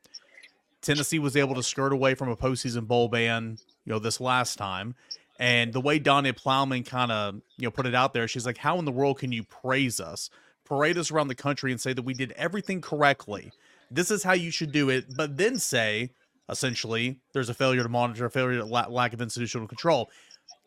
Tennessee 0.82 1.20
was 1.20 1.36
able 1.36 1.56
to 1.56 1.64
skirt 1.64 1.94
away 1.94 2.14
from 2.16 2.30
a 2.30 2.36
postseason 2.36 2.88
bowl 2.88 3.08
ban, 3.10 3.58
you 3.86 3.94
know, 3.94 4.00
this 4.00 4.20
last 4.20 4.58
time. 4.58 4.96
And 5.40 5.72
the 5.72 5.82
way 5.82 6.00
Donde 6.00 6.36
Plowman 6.36 6.84
kind 6.84 7.12
of, 7.12 7.36
you 7.58 7.64
know, 7.68 7.72
put 7.72 7.86
it 7.86 7.96
out 7.96 8.14
there, 8.14 8.28
she's 8.28 8.46
like, 8.46 8.58
"How 8.58 8.78
in 8.80 8.86
the 8.86 8.92
world 8.92 9.20
can 9.20 9.32
you 9.32 9.44
praise 9.44 10.00
us, 10.00 10.30
parade 10.66 10.98
us 10.98 11.12
around 11.12 11.30
the 11.30 11.36
country, 11.36 11.72
and 11.72 11.80
say 11.80 11.94
that 11.94 12.02
we 12.04 12.14
did 12.14 12.34
everything 12.34 12.82
correctly? 12.82 13.52
This 13.90 14.12
is 14.12 14.24
how 14.24 14.34
you 14.34 14.52
should 14.52 14.72
do 14.72 14.90
it, 14.90 15.16
but 15.16 15.38
then 15.38 15.58
say, 15.58 16.12
essentially, 16.50 17.20
there's 17.34 17.50
a 17.50 17.54
failure 17.54 17.84
to 17.84 17.90
monitor, 17.90 18.26
a 18.26 18.32
failure 18.32 18.60
to 18.60 18.66
la- 18.66 18.88
lack 18.88 19.14
of 19.14 19.22
institutional 19.22 19.68
control." 19.68 20.10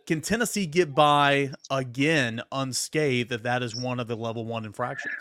Can 0.07 0.21
Tennessee 0.21 0.66
get 0.66 0.95
by 0.95 1.53
again 1.71 2.42
unscathed 2.51 3.31
if 3.31 3.42
that 3.45 3.62
is 3.62 3.77
one 3.77 4.01
of 4.01 4.09
the 4.09 4.16
level 4.16 4.45
one 4.45 4.64
infractions? 4.64 5.14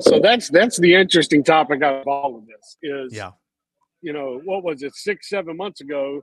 So 0.00 0.18
that's 0.18 0.48
that's 0.50 0.78
the 0.78 0.94
interesting 0.94 1.44
topic 1.44 1.82
out 1.82 2.00
of 2.00 2.06
all 2.08 2.36
of 2.36 2.46
this 2.46 2.76
is 2.82 3.14
Yeah. 3.14 3.30
you 4.02 4.12
know, 4.12 4.40
what 4.44 4.64
was 4.64 4.82
it, 4.82 4.94
six, 4.96 5.28
seven 5.28 5.56
months 5.56 5.80
ago, 5.80 6.22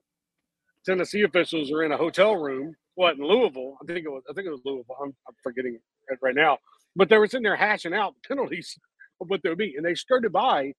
Tennessee 0.86 1.21
officials 1.23 1.71
are 1.71 1.84
in 1.84 1.93
a 1.93 1.97
hotel 1.97 2.36
room, 2.36 2.75
what 2.95 3.15
in 3.17 3.23
Louisville? 3.23 3.77
I 3.82 3.86
think 3.86 4.06
it 4.06 4.10
was 4.10 4.23
I 4.29 4.34
think 4.34 4.45
it 4.47 4.51
was 4.51 4.62
Louisville. 4.65 4.97
I'm, 5.01 5.15
I'm 5.27 5.36
forgetting 5.41 5.79
it 6.10 6.19
right 6.21 6.36
now. 6.36 6.58
But 6.95 7.08
they 7.10 7.17
were 7.17 7.27
sitting 7.27 7.43
there 7.43 7.56
hashing 7.56 7.93
out 7.93 8.13
the 8.13 8.27
penalties 8.27 8.77
of 9.21 9.29
what 9.29 9.41
they 9.41 9.49
would 9.49 9.58
be. 9.58 9.75
And 9.77 9.86
they 9.86 9.95
skirted 9.95 10.34
by 10.34 10.73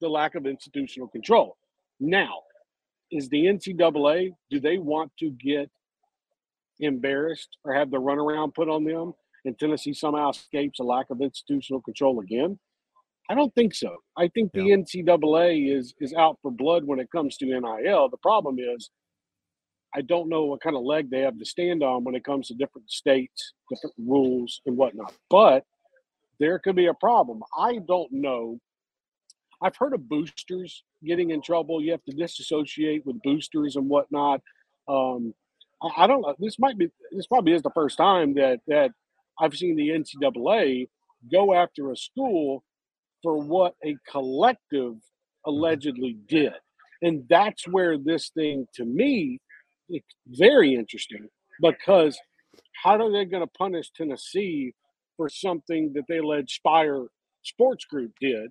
the 0.00 0.08
lack 0.08 0.36
of 0.36 0.46
institutional 0.46 1.08
control. 1.08 1.56
Now, 2.00 2.42
is 3.10 3.28
the 3.28 3.46
NCAA, 3.46 4.32
do 4.50 4.60
they 4.60 4.78
want 4.78 5.12
to 5.18 5.30
get 5.30 5.70
embarrassed 6.80 7.56
or 7.64 7.74
have 7.74 7.90
the 7.90 8.00
runaround 8.00 8.54
put 8.54 8.68
on 8.68 8.84
them 8.84 9.12
and 9.44 9.58
Tennessee 9.58 9.92
somehow 9.92 10.30
escapes 10.30 10.78
a 10.80 10.84
lack 10.84 11.10
of 11.10 11.20
institutional 11.20 11.80
control 11.82 12.20
again? 12.20 12.58
I 13.30 13.34
don't 13.34 13.54
think 13.54 13.74
so. 13.74 13.96
I 14.16 14.28
think 14.28 14.52
the 14.52 14.64
Yeah. 14.64 14.76
NCAA 14.76 15.70
is 15.76 15.94
is 16.00 16.14
out 16.14 16.38
for 16.40 16.50
blood 16.50 16.84
when 16.84 16.98
it 16.98 17.10
comes 17.10 17.36
to 17.38 17.46
NIL. 17.46 18.08
The 18.08 18.16
problem 18.18 18.58
is, 18.58 18.90
I 19.94 20.00
don't 20.02 20.28
know 20.28 20.44
what 20.46 20.60
kind 20.60 20.76
of 20.76 20.82
leg 20.82 21.10
they 21.10 21.20
have 21.20 21.38
to 21.38 21.44
stand 21.44 21.82
on 21.82 22.04
when 22.04 22.14
it 22.14 22.24
comes 22.24 22.48
to 22.48 22.54
different 22.54 22.90
states, 22.90 23.54
different 23.70 23.94
rules, 23.98 24.60
and 24.66 24.76
whatnot. 24.76 25.14
But 25.30 25.64
there 26.40 26.58
could 26.58 26.76
be 26.76 26.86
a 26.86 26.94
problem. 26.94 27.42
I 27.56 27.78
don't 27.86 28.12
know. 28.12 28.60
I've 29.62 29.76
heard 29.76 29.94
of 29.94 30.08
boosters 30.08 30.84
getting 31.04 31.30
in 31.30 31.42
trouble. 31.42 31.82
You 31.82 31.92
have 31.92 32.04
to 32.04 32.16
disassociate 32.16 33.04
with 33.04 33.20
boosters 33.22 33.76
and 33.76 33.88
whatnot. 33.88 34.40
Um, 34.88 35.34
I, 35.82 36.04
I 36.04 36.06
don't 36.06 36.22
know. 36.22 36.34
This 36.38 36.58
might 36.58 36.78
be. 36.78 36.88
This 37.12 37.26
probably 37.26 37.52
is 37.52 37.62
the 37.62 37.70
first 37.74 37.96
time 37.96 38.34
that 38.34 38.60
that 38.68 38.92
I've 39.40 39.56
seen 39.56 39.76
the 39.76 39.90
NCAA 39.90 40.88
go 41.32 41.54
after 41.54 41.90
a 41.90 41.96
school 41.96 42.62
for 43.22 43.38
what 43.38 43.74
a 43.84 43.96
collective 44.10 44.94
allegedly 45.46 46.16
did. 46.28 46.52
And 47.02 47.24
that's 47.28 47.66
where 47.66 47.96
this 47.96 48.30
thing, 48.30 48.66
to 48.74 48.84
me, 48.84 49.40
it's 49.88 50.14
very 50.26 50.74
interesting 50.74 51.28
because 51.60 52.18
how 52.82 53.00
are 53.00 53.12
they 53.12 53.24
going 53.24 53.42
to 53.42 53.52
punish 53.58 53.90
Tennessee 53.96 54.74
for 55.16 55.28
something 55.28 55.92
that 55.94 56.04
they 56.08 56.18
allege 56.18 56.56
Spyre 56.56 57.06
Sports 57.42 57.84
Group 57.84 58.12
did? 58.20 58.50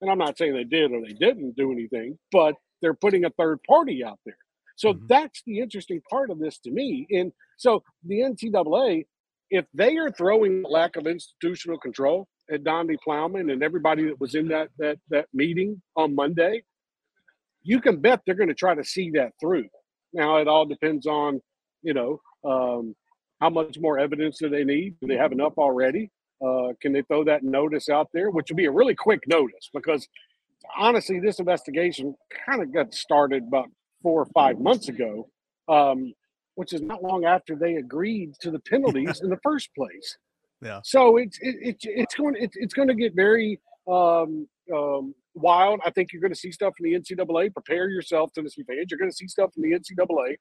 And 0.00 0.10
I'm 0.10 0.18
not 0.18 0.36
saying 0.36 0.54
they 0.54 0.64
did 0.64 0.92
or 0.92 1.00
they 1.00 1.14
didn't 1.14 1.56
do 1.56 1.72
anything, 1.72 2.18
but 2.32 2.54
they're 2.82 2.94
putting 2.94 3.24
a 3.24 3.30
third 3.30 3.60
party 3.66 4.04
out 4.04 4.18
there. 4.26 4.36
So 4.76 4.92
mm-hmm. 4.92 5.06
that's 5.08 5.42
the 5.46 5.60
interesting 5.60 6.00
part 6.08 6.30
of 6.30 6.38
this 6.38 6.58
to 6.60 6.70
me. 6.70 7.06
And 7.10 7.32
so 7.56 7.82
the 8.04 8.20
NCAA, 8.20 9.06
if 9.50 9.64
they 9.74 9.96
are 9.96 10.10
throwing 10.10 10.62
lack 10.68 10.96
of 10.96 11.06
institutional 11.06 11.78
control 11.78 12.28
at 12.50 12.64
Donde 12.64 12.96
Plowman 13.02 13.50
and 13.50 13.62
everybody 13.62 14.04
that 14.04 14.20
was 14.20 14.34
in 14.34 14.48
that 14.48 14.68
that 14.78 14.98
that 15.10 15.26
meeting 15.32 15.80
on 15.96 16.14
Monday, 16.14 16.62
you 17.62 17.80
can 17.80 18.00
bet 18.00 18.20
they're 18.24 18.34
going 18.34 18.48
to 18.48 18.54
try 18.54 18.74
to 18.74 18.84
see 18.84 19.10
that 19.12 19.32
through. 19.40 19.66
Now 20.12 20.36
it 20.36 20.48
all 20.48 20.66
depends 20.66 21.06
on, 21.06 21.40
you 21.82 21.94
know, 21.94 22.20
um, 22.44 22.94
how 23.40 23.50
much 23.50 23.78
more 23.78 23.98
evidence 23.98 24.38
do 24.38 24.48
they 24.48 24.64
need? 24.64 24.96
Do 25.00 25.08
they 25.08 25.16
have 25.16 25.32
enough 25.32 25.54
already? 25.58 26.10
Uh, 26.44 26.72
can 26.80 26.92
they 26.92 27.02
throw 27.02 27.24
that 27.24 27.42
notice 27.42 27.88
out 27.88 28.08
there, 28.12 28.30
which 28.30 28.50
would 28.50 28.56
be 28.56 28.66
a 28.66 28.70
really 28.70 28.94
quick 28.94 29.26
notice? 29.26 29.70
Because 29.72 30.06
honestly, 30.76 31.20
this 31.20 31.38
investigation 31.38 32.14
kind 32.46 32.62
of 32.62 32.72
got 32.72 32.94
started 32.94 33.44
about 33.44 33.68
four 34.02 34.22
or 34.22 34.26
five 34.26 34.60
months 34.60 34.88
ago, 34.88 35.28
um, 35.68 36.12
which 36.54 36.72
is 36.72 36.82
not 36.82 37.02
long 37.02 37.24
after 37.24 37.54
they 37.56 37.76
agreed 37.76 38.34
to 38.40 38.50
the 38.50 38.58
penalties 38.60 39.20
in 39.22 39.30
the 39.30 39.38
first 39.42 39.74
place. 39.74 40.18
Yeah. 40.62 40.80
So 40.84 41.18
it's 41.18 41.38
it, 41.42 41.56
it, 41.60 41.76
it's 41.82 42.14
going 42.14 42.34
it's, 42.38 42.56
it's 42.56 42.72
going 42.72 42.88
to 42.88 42.94
get 42.94 43.14
very 43.14 43.60
um, 43.86 44.48
um, 44.74 45.14
wild. 45.34 45.80
I 45.84 45.90
think 45.90 46.14
you're 46.14 46.22
going 46.22 46.32
to 46.32 46.38
see 46.38 46.50
stuff 46.50 46.72
from 46.78 46.84
the 46.84 46.98
NCAA. 46.98 47.52
Prepare 47.52 47.90
yourself, 47.90 48.32
Tennessee 48.32 48.62
fans. 48.62 48.86
You're 48.88 48.98
going 48.98 49.10
to 49.10 49.16
see 49.16 49.28
stuff 49.28 49.52
from 49.52 49.64
the 49.64 49.78
NCAA. 49.78 50.36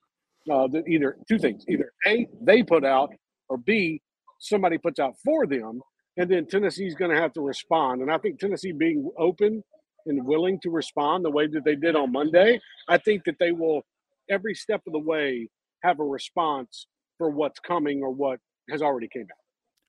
Uh, 0.50 0.68
that 0.68 0.88
either 0.88 1.18
two 1.28 1.38
things: 1.38 1.66
either 1.68 1.92
a 2.08 2.30
they 2.42 2.64
put 2.64 2.86
out, 2.86 3.10
or 3.50 3.58
b 3.58 4.02
somebody 4.40 4.78
puts 4.78 5.00
out 5.00 5.16
for 5.24 5.46
them, 5.48 5.82
and 6.18 6.30
then 6.30 6.46
Tennessee's 6.46 6.96
going 6.96 7.12
to 7.12 7.22
have 7.22 7.34
to 7.34 7.42
respond. 7.42 8.02
And 8.02 8.12
I 8.12 8.18
think 8.18 8.40
Tennessee 8.40 8.72
being 8.72 9.10
open 9.18 9.64
and 10.06 10.26
willing 10.26 10.60
to 10.62 10.70
respond 10.70 11.26
the 11.26 11.32
way 11.32 11.48
that 11.48 11.66
they 11.66 11.76
did 11.76 11.96
on 11.96 12.12
Monday, 12.12 12.60
I 12.88 12.98
think 12.98 13.24
that 13.26 13.38
they 13.40 13.52
will 13.52 13.82
every 14.30 14.56
step 14.56 14.82
of 14.88 14.94
the 14.94 15.00
way 15.00 15.50
have 15.84 16.00
a 16.00 16.04
response 16.04 16.88
for 17.18 17.30
what's 17.30 17.60
coming 17.60 18.02
or 18.02 18.12
what 18.12 18.40
has 18.70 18.82
already 18.82 19.08
came 19.08 19.24
out. 19.24 19.38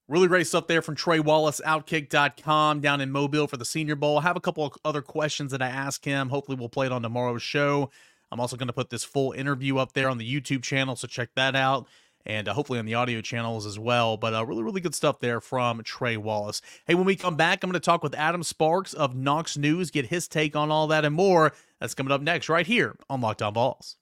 Really 0.09 0.28
great 0.28 0.46
stuff 0.46 0.68
there 0.68 0.82
from 0.82 0.94
Trey 0.94 1.18
Wallace, 1.18 1.61
Outkick.com 1.64 2.80
down 2.80 3.00
in 3.00 3.11
Mobile 3.11 3.48
for 3.48 3.56
the 3.56 3.64
Senior 3.64 3.96
Bowl. 3.96 4.18
I 4.18 4.22
have 4.22 4.37
a 4.37 4.40
couple 4.40 4.64
of 4.64 4.72
other 4.85 5.02
questions 5.02 5.50
that 5.50 5.61
I 5.61 5.68
asked 5.68 6.04
him. 6.04 6.28
Hopefully, 6.28 6.56
we'll 6.56 6.68
play 6.68 6.87
it 6.87 6.92
on 6.92 7.02
tomorrow's 7.02 7.42
show. 7.42 7.90
I'm 8.30 8.38
also 8.38 8.56
going 8.56 8.68
to 8.68 8.72
put 8.72 8.90
this 8.90 9.04
full 9.04 9.32
interview 9.32 9.78
up 9.78 9.92
there 9.94 10.09
on 10.09 10.18
the 10.18 10.40
YouTube 10.40 10.62
channel, 10.62 10.94
so 10.94 11.09
check 11.09 11.30
that 11.35 11.56
out. 11.56 11.88
And 12.26 12.48
uh, 12.48 12.54
hopefully 12.54 12.78
on 12.78 12.86
the 12.86 12.94
audio 12.94 13.20
channels 13.20 13.64
as 13.64 13.78
well. 13.78 14.16
But 14.16 14.34
uh, 14.34 14.44
really, 14.44 14.62
really 14.62 14.80
good 14.80 14.94
stuff 14.94 15.20
there 15.20 15.40
from 15.40 15.82
Trey 15.84 16.16
Wallace. 16.16 16.60
Hey, 16.84 16.94
when 16.94 17.06
we 17.06 17.14
come 17.14 17.36
back, 17.36 17.62
I'm 17.62 17.70
going 17.70 17.80
to 17.80 17.84
talk 17.84 18.02
with 18.02 18.14
Adam 18.14 18.42
Sparks 18.42 18.92
of 18.92 19.14
Knox 19.14 19.56
News, 19.56 19.90
get 19.90 20.06
his 20.06 20.26
take 20.26 20.56
on 20.56 20.70
all 20.70 20.88
that 20.88 21.04
and 21.04 21.14
more. 21.14 21.52
That's 21.80 21.94
coming 21.94 22.12
up 22.12 22.20
next, 22.20 22.48
right 22.48 22.66
here 22.66 22.96
on 23.08 23.20
Locked 23.20 23.42
On 23.42 23.54
Vols. 23.54 23.96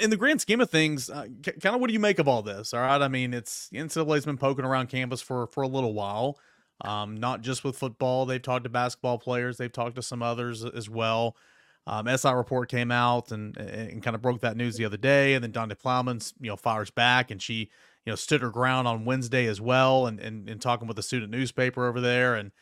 In, 0.00 0.10
the 0.10 0.16
grand 0.16 0.40
scheme 0.40 0.60
of 0.60 0.68
things, 0.68 1.08
uh, 1.08 1.26
kind 1.44 1.74
of 1.76 1.80
what 1.80 1.86
do 1.86 1.92
you 1.92 2.00
make 2.00 2.18
of 2.18 2.26
all 2.26 2.42
this? 2.42 2.74
All 2.74 2.80
right, 2.80 3.00
I 3.00 3.06
mean, 3.06 3.32
it's 3.32 3.68
the 3.68 3.78
NCAA's 3.78 4.24
been 4.24 4.36
poking 4.36 4.64
around 4.64 4.88
campus 4.88 5.22
for 5.22 5.46
for 5.46 5.62
a 5.62 5.68
little 5.68 5.94
while. 5.94 6.38
Um, 6.80 7.18
not 7.18 7.42
just 7.42 7.62
with 7.62 7.76
football, 7.76 8.26
they've 8.26 8.42
talked 8.42 8.64
to 8.64 8.70
basketball 8.70 9.18
players, 9.18 9.58
they've 9.58 9.70
talked 9.70 9.96
to 9.96 10.02
some 10.02 10.22
others 10.22 10.64
as 10.64 10.90
well. 10.90 11.36
Um, 11.90 12.06
SI 12.16 12.30
report 12.30 12.68
came 12.68 12.92
out 12.92 13.32
and, 13.32 13.56
and 13.56 14.00
kind 14.00 14.14
of 14.14 14.22
broke 14.22 14.42
that 14.42 14.56
news 14.56 14.76
the 14.76 14.84
other 14.84 14.96
day, 14.96 15.34
and 15.34 15.42
then 15.42 15.50
Donde 15.50 15.76
Plowman's 15.76 16.32
you 16.40 16.48
know 16.48 16.54
fires 16.56 16.90
back, 16.90 17.32
and 17.32 17.42
she 17.42 17.68
you 18.04 18.12
know 18.12 18.14
stood 18.14 18.42
her 18.42 18.50
ground 18.50 18.86
on 18.86 19.04
Wednesday 19.04 19.46
as 19.46 19.60
well, 19.60 20.06
and 20.06 20.20
and, 20.20 20.48
and 20.48 20.60
talking 20.60 20.86
with 20.86 20.96
the 20.96 21.02
student 21.02 21.32
newspaper 21.32 21.88
over 21.88 22.00
there, 22.00 22.36
and 22.36 22.52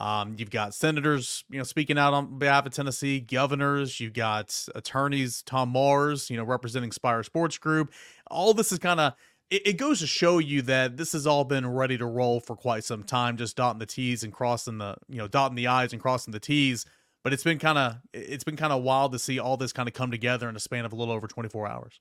um, 0.00 0.34
you've 0.36 0.50
got 0.50 0.74
senators, 0.74 1.44
you 1.48 1.58
know, 1.58 1.62
speaking 1.62 1.98
out 1.98 2.14
on 2.14 2.40
behalf 2.40 2.66
of 2.66 2.72
Tennessee, 2.72 3.20
governors. 3.20 4.00
You've 4.00 4.12
got 4.12 4.66
attorneys, 4.74 5.42
Tom 5.42 5.68
Mars, 5.68 6.28
you 6.28 6.36
know, 6.36 6.42
representing 6.42 6.90
Spyre 6.90 7.22
Sports 7.22 7.58
Group. 7.58 7.92
All 8.28 8.54
this 8.54 8.72
is 8.72 8.80
kind 8.80 8.98
of 8.98 9.12
it, 9.50 9.66
it, 9.68 9.72
goes 9.74 10.00
to 10.00 10.08
show 10.08 10.38
you 10.38 10.62
that 10.62 10.96
this 10.96 11.12
has 11.12 11.28
all 11.28 11.44
been 11.44 11.64
ready 11.64 11.96
to 11.96 12.06
roll 12.06 12.40
for 12.40 12.56
quite 12.56 12.82
some 12.82 13.04
time, 13.04 13.36
just 13.36 13.56
dotting 13.56 13.78
the 13.78 13.86
T's 13.86 14.24
and 14.24 14.32
crossing 14.32 14.78
the, 14.78 14.96
you 15.08 15.18
know, 15.18 15.28
dotting 15.28 15.54
the 15.54 15.68
I's 15.68 15.92
and 15.92 16.02
crossing 16.02 16.32
the 16.32 16.40
T's. 16.40 16.86
But 17.24 17.32
it's 17.32 17.42
been 17.42 17.58
kind 17.58 17.78
of 17.78 17.96
it's 18.12 18.44
been 18.44 18.56
kind 18.56 18.72
of 18.72 18.82
wild 18.82 19.12
to 19.12 19.18
see 19.18 19.40
all 19.40 19.56
this 19.56 19.72
kind 19.72 19.88
of 19.88 19.94
come 19.94 20.10
together 20.10 20.48
in 20.48 20.54
a 20.54 20.60
span 20.60 20.84
of 20.84 20.92
a 20.92 20.96
little 20.96 21.12
over 21.12 21.26
24 21.26 21.66
hours. 21.66 22.00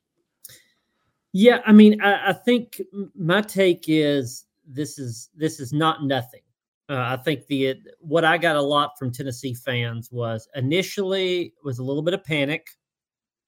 Yeah, 1.32 1.62
I 1.66 1.72
mean, 1.72 2.00
I, 2.02 2.30
I 2.30 2.34
think 2.34 2.80
my 3.16 3.42
take 3.42 3.86
is 3.88 4.46
this 4.68 5.00
is 5.00 5.30
this 5.36 5.60
is 5.60 5.74
not 5.74 6.04
nothing 6.04 6.42
uh, 6.90 7.18
I 7.18 7.18
think 7.18 7.48
the 7.48 7.76
what 8.00 8.26
I 8.26 8.38
got 8.38 8.56
a 8.56 8.62
lot 8.62 8.98
from 9.00 9.12
Tennessee 9.12 9.54
fans 9.54 10.12
was 10.12 10.48
initially 10.56 11.54
was 11.64 11.80
a 11.80 11.84
little 11.84 12.04
bit 12.04 12.14
of 12.14 12.24
panic, 12.24 12.68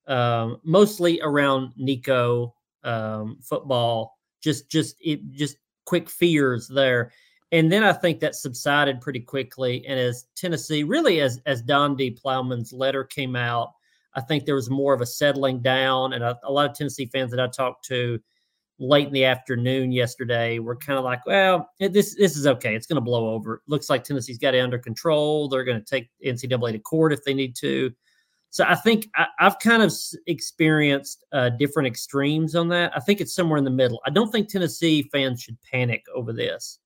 um, 0.07 0.59
mostly 0.63 1.19
around 1.21 1.73
Nico 1.75 2.55
um, 2.83 3.37
football. 3.41 4.17
Just 4.41 4.69
just 4.69 4.95
it 5.01 5.19
just 5.31 5.57
quick 5.85 6.09
fears 6.09 6.67
there, 6.67 7.11
and 7.51 7.71
then 7.71 7.83
I 7.83 7.93
think 7.93 8.19
that 8.19 8.35
subsided 8.35 9.01
pretty 9.01 9.19
quickly. 9.19 9.85
And 9.87 9.99
as 9.99 10.25
Tennessee, 10.35 10.83
really 10.83 11.21
as 11.21 11.41
as 11.45 11.61
Donde 11.61 12.17
Plowman's 12.21 12.73
letter 12.73 13.03
came 13.03 13.35
out, 13.35 13.73
I 14.15 14.21
think 14.21 14.45
there 14.45 14.55
was 14.55 14.69
more 14.69 14.93
of 14.93 15.01
a 15.01 15.05
settling 15.05 15.61
down, 15.61 16.13
and 16.13 16.23
a, 16.23 16.39
a 16.43 16.51
lot 16.51 16.69
of 16.69 16.75
Tennessee 16.75 17.05
fans 17.05 17.31
that 17.31 17.39
I 17.39 17.47
talked 17.47 17.85
to 17.85 18.19
late 18.79 19.07
in 19.07 19.13
the 19.13 19.23
afternoon 19.23 19.91
yesterday 19.91 20.59
we're 20.59 20.75
kind 20.75 20.99
of 20.99 21.05
like, 21.05 21.25
well, 21.25 21.69
this 21.79 22.15
this 22.15 22.35
is 22.35 22.45
okay. 22.47 22.75
It's 22.75 22.87
going 22.87 22.95
to 22.95 23.01
blow 23.01 23.29
over. 23.29 23.61
looks 23.67 23.89
like 23.89 24.03
Tennessee's 24.03 24.37
got 24.37 24.53
it 24.55 24.59
under 24.59 24.79
control. 24.79 25.47
They're 25.47 25.63
going 25.63 25.79
to 25.79 25.85
take 25.85 26.09
NCAA 26.25 26.73
to 26.73 26.79
court 26.79 27.13
if 27.13 27.23
they 27.23 27.33
need 27.33 27.55
to. 27.57 27.91
So 28.49 28.63
I 28.65 28.75
think 28.75 29.09
I, 29.15 29.27
have 29.39 29.59
kind 29.59 29.83
of 29.83 29.93
experienced 30.27 31.25
uh, 31.33 31.49
different 31.49 31.87
extremes 31.87 32.55
on 32.55 32.69
that. 32.69 32.95
I 32.95 33.01
think 33.01 33.19
it's 33.19 33.33
somewhere 33.33 33.57
in 33.57 33.65
the 33.65 33.69
middle. 33.69 34.01
I 34.05 34.09
don't 34.09 34.31
think 34.31 34.47
Tennessee 34.47 35.09
fans 35.11 35.41
should 35.41 35.57
panic 35.69 36.05
over 36.13 36.31
this. 36.31 36.79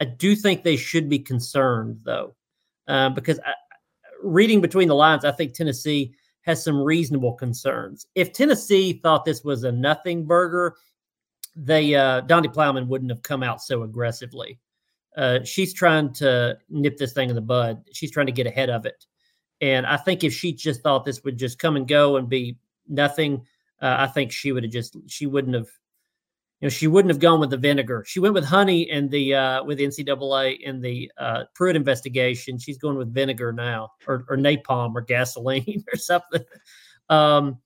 I 0.00 0.06
do 0.06 0.34
think 0.34 0.62
they 0.62 0.76
should 0.76 1.08
be 1.08 1.18
concerned 1.18 2.00
though, 2.04 2.34
uh, 2.88 3.10
because 3.10 3.38
I, 3.40 3.52
reading 4.22 4.60
between 4.60 4.88
the 4.88 4.94
lines, 4.94 5.24
I 5.24 5.32
think 5.32 5.52
Tennessee 5.52 6.14
has 6.42 6.64
some 6.64 6.80
reasonable 6.80 7.34
concerns. 7.34 8.06
If 8.14 8.32
Tennessee 8.32 8.94
thought 8.94 9.24
this 9.24 9.44
was 9.44 9.64
a 9.64 9.72
nothing 9.72 10.26
burger, 10.26 10.76
they 11.56 11.94
uh 11.94 12.20
Donde 12.22 12.52
Plowman 12.52 12.88
wouldn't 12.88 13.10
have 13.10 13.22
come 13.22 13.42
out 13.42 13.60
so 13.60 13.82
aggressively. 13.82 14.58
Uh, 15.16 15.42
she's 15.44 15.74
trying 15.74 16.12
to 16.14 16.56
nip 16.68 16.96
this 16.96 17.12
thing 17.12 17.28
in 17.28 17.34
the 17.34 17.40
bud. 17.40 17.82
She's 17.92 18.12
trying 18.12 18.26
to 18.26 18.32
get 18.32 18.46
ahead 18.46 18.70
of 18.70 18.86
it. 18.86 19.06
And 19.60 19.84
I 19.84 19.96
think 19.96 20.24
if 20.24 20.32
she 20.32 20.52
just 20.52 20.82
thought 20.82 21.04
this 21.04 21.22
would 21.24 21.36
just 21.36 21.58
come 21.58 21.76
and 21.76 21.86
go 21.86 22.16
and 22.16 22.28
be 22.28 22.56
nothing, 22.88 23.44
uh, 23.82 23.96
I 23.98 24.06
think 24.06 24.32
she 24.32 24.52
would 24.52 24.62
have 24.62 24.72
just 24.72 24.96
she 25.08 25.26
wouldn't 25.26 25.54
have, 25.54 25.68
you 26.60 26.66
know, 26.66 26.70
she 26.70 26.86
wouldn't 26.86 27.10
have 27.10 27.20
gone 27.20 27.40
with 27.40 27.50
the 27.50 27.56
vinegar. 27.56 28.04
She 28.06 28.20
went 28.20 28.34
with 28.34 28.44
honey 28.44 28.90
in 28.90 29.08
the 29.08 29.34
uh, 29.34 29.64
with 29.64 29.78
NCAA 29.78 30.60
in 30.60 30.80
the 30.80 31.10
uh, 31.16 31.44
Pruitt 31.54 31.74
investigation. 31.74 32.58
She's 32.58 32.76
going 32.76 32.98
with 32.98 33.14
vinegar 33.14 33.52
now, 33.52 33.92
or, 34.06 34.26
or 34.28 34.36
napalm, 34.36 34.94
or 34.94 35.00
gasoline, 35.00 35.84
or 35.92 35.96
something. 35.96 36.44
Um, 37.08 37.58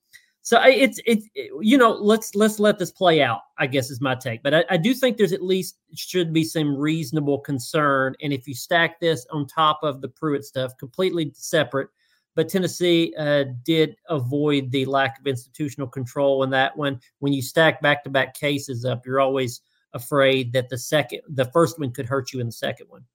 so 0.43 0.61
it's 0.63 0.99
it's 1.05 1.27
it, 1.33 1.51
you 1.59 1.77
know 1.77 1.91
let's 1.91 2.35
let's 2.35 2.59
let 2.59 2.79
this 2.79 2.91
play 2.91 3.21
out. 3.21 3.41
I 3.57 3.67
guess 3.67 3.89
is 3.89 3.99
my 3.99 4.15
take, 4.15 4.43
but 4.43 4.53
I, 4.53 4.63
I, 4.69 4.77
do 4.77 4.93
think 4.93 5.17
there's 5.17 5.33
at 5.33 5.41
least 5.41 5.79
should 5.95 6.31
be 6.31 6.43
some 6.43 6.77
reasonable 6.77 7.39
concern. 7.39 8.15
And 8.21 8.31
if 8.31 8.47
you 8.47 8.53
stack 8.53 8.99
this 8.99 9.25
on 9.31 9.47
top 9.47 9.79
of 9.81 10.01
the 10.01 10.07
Pruitt 10.07 10.45
stuff, 10.45 10.77
completely 10.77 11.31
separate, 11.33 11.89
but 12.35 12.49
Tennessee 12.49 13.13
uh, 13.17 13.45
did 13.63 13.95
avoid 14.09 14.71
the 14.71 14.85
lack 14.85 15.19
of 15.19 15.25
institutional 15.25 15.87
control 15.87 16.43
in 16.43 16.49
that 16.51 16.77
one. 16.77 16.99
When 17.19 17.33
you 17.33 17.41
stack 17.41 17.81
back 17.81 18.03
to 18.03 18.09
back 18.09 18.33
cases 18.33 18.85
up, 18.85 19.05
you're 19.05 19.21
always 19.21 19.61
afraid 19.93 20.51
that 20.53 20.69
the 20.69 20.77
second 20.77 21.21
the 21.29 21.45
first 21.45 21.79
one 21.79 21.91
could 21.91 22.05
hurt 22.05 22.33
you 22.33 22.39
in 22.39 22.47
the 22.47 22.51
second 22.51 22.87
one. 22.89 23.05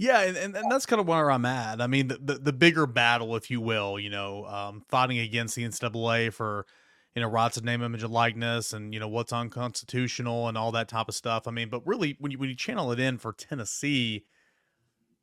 Yeah, 0.00 0.22
and, 0.22 0.54
and, 0.54 0.70
that's 0.70 0.86
kind 0.86 1.00
of 1.00 1.08
where 1.08 1.28
I'm 1.28 1.44
at. 1.44 1.80
I 1.80 1.88
mean, 1.88 2.06
the, 2.06 2.18
the, 2.22 2.34
the 2.34 2.52
bigger 2.52 2.86
battle, 2.86 3.34
if 3.34 3.50
you 3.50 3.60
will, 3.60 3.98
you 3.98 4.10
know, 4.10 4.44
um, 4.44 4.84
fighting 4.88 5.18
against 5.18 5.56
the 5.56 5.64
NCAA 5.64 6.32
for, 6.32 6.66
you 7.16 7.22
know, 7.22 7.26
rights 7.26 7.56
of 7.56 7.64
name, 7.64 7.82
image, 7.82 8.04
and 8.04 8.12
likeness, 8.12 8.72
and 8.72 8.94
you 8.94 9.00
know 9.00 9.08
what's 9.08 9.32
unconstitutional 9.32 10.46
and 10.46 10.56
all 10.56 10.70
that 10.70 10.86
type 10.86 11.08
of 11.08 11.16
stuff. 11.16 11.48
I 11.48 11.50
mean, 11.50 11.68
but 11.68 11.84
really, 11.84 12.16
when 12.20 12.30
you 12.30 12.38
when 12.38 12.48
you 12.48 12.54
channel 12.54 12.92
it 12.92 13.00
in 13.00 13.18
for 13.18 13.32
Tennessee, 13.32 14.24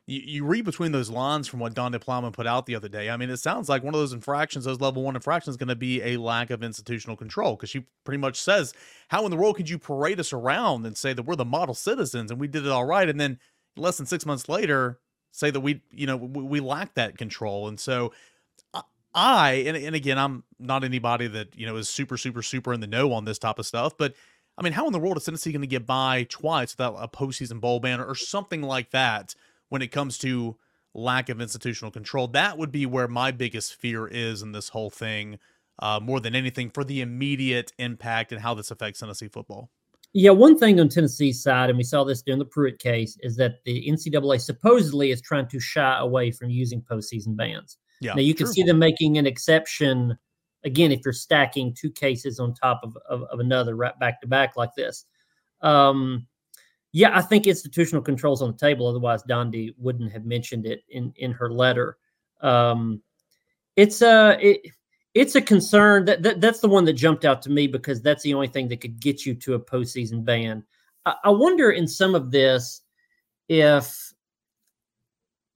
you, 0.07 0.21
you 0.23 0.45
read 0.45 0.65
between 0.65 0.91
those 0.91 1.09
lines 1.09 1.47
from 1.47 1.59
what 1.59 1.73
Don 1.73 1.91
Plowman 1.99 2.31
put 2.31 2.47
out 2.47 2.65
the 2.65 2.75
other 2.75 2.87
day. 2.87 3.09
I 3.09 3.17
mean, 3.17 3.29
it 3.29 3.37
sounds 3.37 3.69
like 3.69 3.83
one 3.83 3.93
of 3.93 3.99
those 3.99 4.13
infractions, 4.13 4.65
those 4.65 4.81
level 4.81 5.03
one 5.03 5.15
infractions, 5.15 5.53
is 5.53 5.57
going 5.57 5.69
to 5.69 5.75
be 5.75 6.01
a 6.01 6.17
lack 6.17 6.49
of 6.49 6.63
institutional 6.63 7.17
control 7.17 7.55
because 7.55 7.69
she 7.69 7.85
pretty 8.03 8.19
much 8.19 8.39
says, 8.39 8.73
"How 9.09 9.25
in 9.25 9.31
the 9.31 9.37
world 9.37 9.55
could 9.57 9.69
you 9.69 9.79
parade 9.79 10.19
us 10.19 10.33
around 10.33 10.85
and 10.85 10.95
say 10.97 11.13
that 11.13 11.23
we're 11.23 11.35
the 11.35 11.45
model 11.45 11.75
citizens 11.75 12.31
and 12.31 12.39
we 12.39 12.47
did 12.47 12.65
it 12.65 12.71
all 12.71 12.85
right, 12.85 13.09
and 13.09 13.19
then 13.19 13.39
less 13.77 13.97
than 13.97 14.05
six 14.05 14.25
months 14.25 14.47
later 14.47 14.99
say 15.31 15.51
that 15.51 15.59
we, 15.59 15.81
you 15.91 16.07
know, 16.07 16.15
we, 16.15 16.43
we 16.43 16.59
lack 16.59 16.93
that 16.95 17.17
control?" 17.17 17.67
And 17.67 17.79
so 17.79 18.13
I 19.15 19.63
and, 19.65 19.77
and 19.77 19.95
again, 19.95 20.19
I'm 20.19 20.43
not 20.59 20.83
anybody 20.83 21.27
that 21.27 21.55
you 21.57 21.65
know 21.65 21.77
is 21.77 21.89
super, 21.89 22.17
super, 22.17 22.43
super 22.43 22.73
in 22.73 22.81
the 22.81 22.87
know 22.87 23.11
on 23.13 23.25
this 23.25 23.39
type 23.39 23.57
of 23.57 23.65
stuff, 23.65 23.97
but 23.97 24.13
I 24.57 24.63
mean, 24.63 24.73
how 24.73 24.85
in 24.85 24.93
the 24.93 24.99
world 24.99 25.17
is 25.17 25.23
Tennessee 25.25 25.51
going 25.51 25.61
to 25.61 25.67
get 25.67 25.85
by 25.85 26.27
twice 26.29 26.77
without 26.77 26.95
a 26.99 27.07
postseason 27.07 27.59
bowl 27.59 27.79
ban 27.79 27.99
or 27.99 28.15
something 28.15 28.61
like 28.61 28.91
that 28.91 29.35
when 29.69 29.81
it 29.81 29.91
comes 29.91 30.17
to 30.19 30.57
lack 30.93 31.29
of 31.29 31.41
institutional 31.41 31.91
control? 31.91 32.27
That 32.27 32.57
would 32.57 32.71
be 32.71 32.85
where 32.85 33.07
my 33.07 33.31
biggest 33.31 33.75
fear 33.75 34.07
is 34.07 34.41
in 34.41 34.51
this 34.51 34.69
whole 34.69 34.89
thing, 34.89 35.39
uh, 35.79 35.99
more 36.01 36.19
than 36.19 36.35
anything, 36.35 36.69
for 36.69 36.83
the 36.83 37.01
immediate 37.01 37.71
impact 37.77 38.31
and 38.31 38.41
how 38.41 38.53
this 38.53 38.71
affects 38.71 38.99
Tennessee 38.99 39.27
football. 39.27 39.69
Yeah, 40.17 40.31
one 40.31 40.57
thing 40.57 40.79
on 40.79 40.87
Tennessee's 40.87 41.43
side, 41.43 41.69
and 41.69 41.77
we 41.77 41.83
saw 41.83 42.05
this 42.05 42.21
during 42.21 42.39
the 42.39 42.45
Pruitt 42.45 42.79
case, 42.79 43.17
is 43.19 43.35
that 43.35 43.55
the 43.65 43.85
NCAA 43.85 44.39
supposedly 44.39 45.11
is 45.11 45.19
trying 45.19 45.47
to 45.49 45.59
shy 45.59 45.97
away 45.99 46.31
from 46.31 46.49
using 46.49 46.81
postseason 46.81 47.35
bans. 47.35 47.77
Yeah, 47.99 48.13
now 48.13 48.21
you 48.21 48.33
can 48.33 48.45
true. 48.45 48.53
see 48.53 48.63
them 48.63 48.79
making 48.79 49.17
an 49.17 49.25
exception 49.25 50.17
again 50.63 50.93
if 50.93 51.01
you're 51.03 51.13
stacking 51.13 51.73
two 51.73 51.91
cases 51.91 52.39
on 52.39 52.53
top 52.53 52.79
of, 52.83 52.97
of, 53.09 53.23
of 53.23 53.39
another 53.39 53.75
right 53.75 53.97
back 53.99 54.21
to 54.21 54.27
back 54.27 54.55
like 54.55 54.73
this. 54.75 55.05
Um, 55.61 56.27
yeah, 56.95 57.11
I 57.13 57.21
think 57.21 57.45
institutional 57.45 58.01
controls 58.01 58.41
on 58.41 58.53
the 58.53 58.57
table. 58.57 58.87
Otherwise, 58.87 59.21
Donde 59.23 59.73
wouldn't 59.77 60.13
have 60.13 60.23
mentioned 60.23 60.65
it 60.65 60.85
in 60.87 61.11
in 61.17 61.33
her 61.33 61.51
letter. 61.51 61.97
Um, 62.39 63.01
it's 63.75 64.01
a 64.01 64.37
it, 64.39 64.71
it's 65.13 65.35
a 65.35 65.41
concern 65.41 66.05
that, 66.05 66.23
that 66.23 66.39
that's 66.39 66.61
the 66.61 66.69
one 66.69 66.85
that 66.85 66.93
jumped 66.93 67.25
out 67.25 67.41
to 67.41 67.49
me 67.49 67.67
because 67.67 68.01
that's 68.01 68.23
the 68.23 68.33
only 68.33 68.47
thing 68.47 68.69
that 68.69 68.79
could 68.79 68.97
get 69.01 69.25
you 69.25 69.35
to 69.35 69.55
a 69.55 69.59
postseason 69.59 70.23
ban. 70.23 70.63
I, 71.05 71.15
I 71.25 71.29
wonder 71.31 71.71
in 71.71 71.85
some 71.85 72.15
of 72.15 72.31
this 72.31 72.83
if 73.49 74.13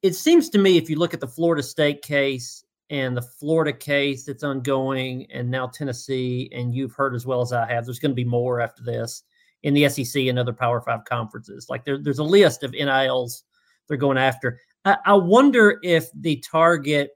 it 0.01 0.15
seems 0.15 0.49
to 0.49 0.57
me 0.57 0.75
if 0.75 0.89
you 0.89 0.97
look 0.97 1.13
at 1.13 1.21
the 1.21 1.27
Florida 1.27 1.63
State 1.63 2.01
case 2.01 2.65
and 2.89 3.15
the 3.15 3.21
Florida 3.21 3.71
case 3.71 4.25
that's 4.25 4.43
ongoing, 4.43 5.25
and 5.31 5.49
now 5.49 5.67
Tennessee, 5.67 6.49
and 6.51 6.75
you've 6.75 6.95
heard 6.95 7.15
as 7.15 7.25
well 7.25 7.39
as 7.39 7.53
I 7.53 7.65
have, 7.65 7.85
there's 7.85 7.99
going 7.99 8.11
to 8.11 8.15
be 8.15 8.25
more 8.25 8.59
after 8.59 8.83
this 8.83 9.23
in 9.63 9.73
the 9.73 9.89
SEC 9.89 10.23
and 10.23 10.39
other 10.39 10.53
Power 10.53 10.81
Five 10.81 11.05
conferences. 11.05 11.67
Like 11.69 11.85
there, 11.85 11.97
there's 11.97 12.19
a 12.19 12.23
list 12.23 12.63
of 12.63 12.71
NILs 12.71 13.43
they're 13.87 13.97
going 13.97 14.17
after. 14.17 14.59
I, 14.85 14.97
I 15.05 15.13
wonder 15.13 15.79
if 15.83 16.09
the 16.13 16.37
target, 16.37 17.11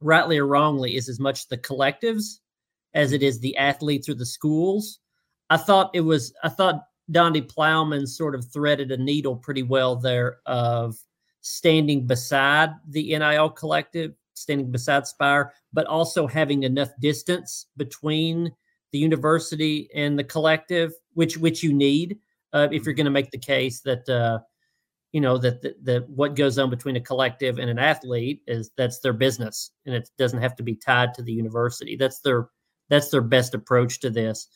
rightly 0.00 0.38
or 0.38 0.46
wrongly, 0.46 0.96
is 0.96 1.08
as 1.08 1.20
much 1.20 1.48
the 1.48 1.58
collectives 1.58 2.40
as 2.94 3.12
it 3.12 3.22
is 3.22 3.38
the 3.38 3.56
athletes 3.56 4.08
or 4.08 4.14
the 4.14 4.26
schools. 4.26 5.00
I 5.50 5.56
thought 5.56 5.90
it 5.94 6.00
was. 6.00 6.32
I 6.42 6.48
thought 6.48 6.82
Donde 7.10 7.48
Plowman 7.48 8.06
sort 8.06 8.34
of 8.34 8.50
threaded 8.52 8.90
a 8.90 8.96
needle 8.96 9.36
pretty 9.36 9.62
well 9.62 9.96
there 9.96 10.38
of 10.46 10.96
standing 11.42 12.06
beside 12.06 12.70
the 12.88 13.16
NIL 13.16 13.50
collective, 13.50 14.14
standing 14.34 14.72
beside 14.72 15.06
Spyre, 15.06 15.52
but 15.72 15.86
also 15.86 16.26
having 16.26 16.64
enough 16.64 16.88
distance 17.00 17.66
between 17.76 18.50
the 18.96 19.02
university 19.02 19.90
and 19.94 20.18
the 20.18 20.24
collective, 20.24 20.94
which 21.12 21.36
which 21.36 21.62
you 21.62 21.72
need 21.74 22.18
uh, 22.54 22.68
if 22.72 22.86
you're 22.86 22.94
going 22.94 23.04
to 23.04 23.10
make 23.10 23.30
the 23.30 23.38
case 23.38 23.80
that 23.80 24.08
uh, 24.08 24.38
you 25.12 25.20
know 25.20 25.36
that, 25.36 25.60
that 25.60 25.84
that 25.84 26.08
what 26.08 26.34
goes 26.34 26.58
on 26.58 26.70
between 26.70 26.96
a 26.96 27.00
collective 27.00 27.58
and 27.58 27.68
an 27.68 27.78
athlete 27.78 28.40
is 28.46 28.70
that's 28.78 29.00
their 29.00 29.12
business, 29.12 29.72
and 29.84 29.94
it 29.94 30.08
doesn't 30.16 30.40
have 30.40 30.56
to 30.56 30.62
be 30.62 30.74
tied 30.74 31.12
to 31.14 31.22
the 31.22 31.32
university. 31.32 31.96
That's 31.96 32.20
their 32.20 32.48
that's 32.88 33.10
their 33.10 33.20
best 33.20 33.52
approach 33.52 34.00
to 34.00 34.08
this. 34.08 34.48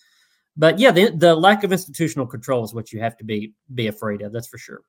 But 0.56 0.78
yeah, 0.78 0.90
the, 0.90 1.10
the 1.10 1.34
lack 1.34 1.62
of 1.62 1.72
institutional 1.72 2.26
control 2.26 2.64
is 2.64 2.72
what 2.72 2.92
you 2.92 3.00
have 3.00 3.18
to 3.18 3.24
be 3.24 3.52
be 3.74 3.88
afraid 3.88 4.22
of. 4.22 4.32
That's 4.32 4.48
for 4.48 4.58
sure. 4.58 4.80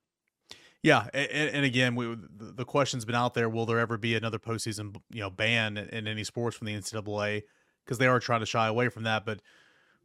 Yeah, 0.83 1.07
and, 1.13 1.49
and, 1.51 1.65
again, 1.65 1.93
we, 1.93 2.17
the 2.31 2.65
question's 2.65 3.05
been 3.05 3.13
out 3.13 3.33
there: 3.33 3.49
Will 3.49 3.65
there 3.65 3.77
ever 3.77 3.97
be 3.97 4.15
another 4.15 4.39
postseason, 4.39 4.95
you 5.11 5.19
know, 5.19 5.29
ban 5.29 5.77
in 5.77 6.07
any 6.07 6.23
sports 6.23 6.55
from 6.57 6.65
the 6.67 6.73
NCAA? 6.73 7.43
Because 7.85 7.97
they 7.97 8.07
are 8.07 8.19
trying 8.19 8.41
to 8.41 8.45
shy 8.45 8.67
away 8.67 8.89
from 8.89 9.03
that. 9.03 9.25
But 9.25 9.41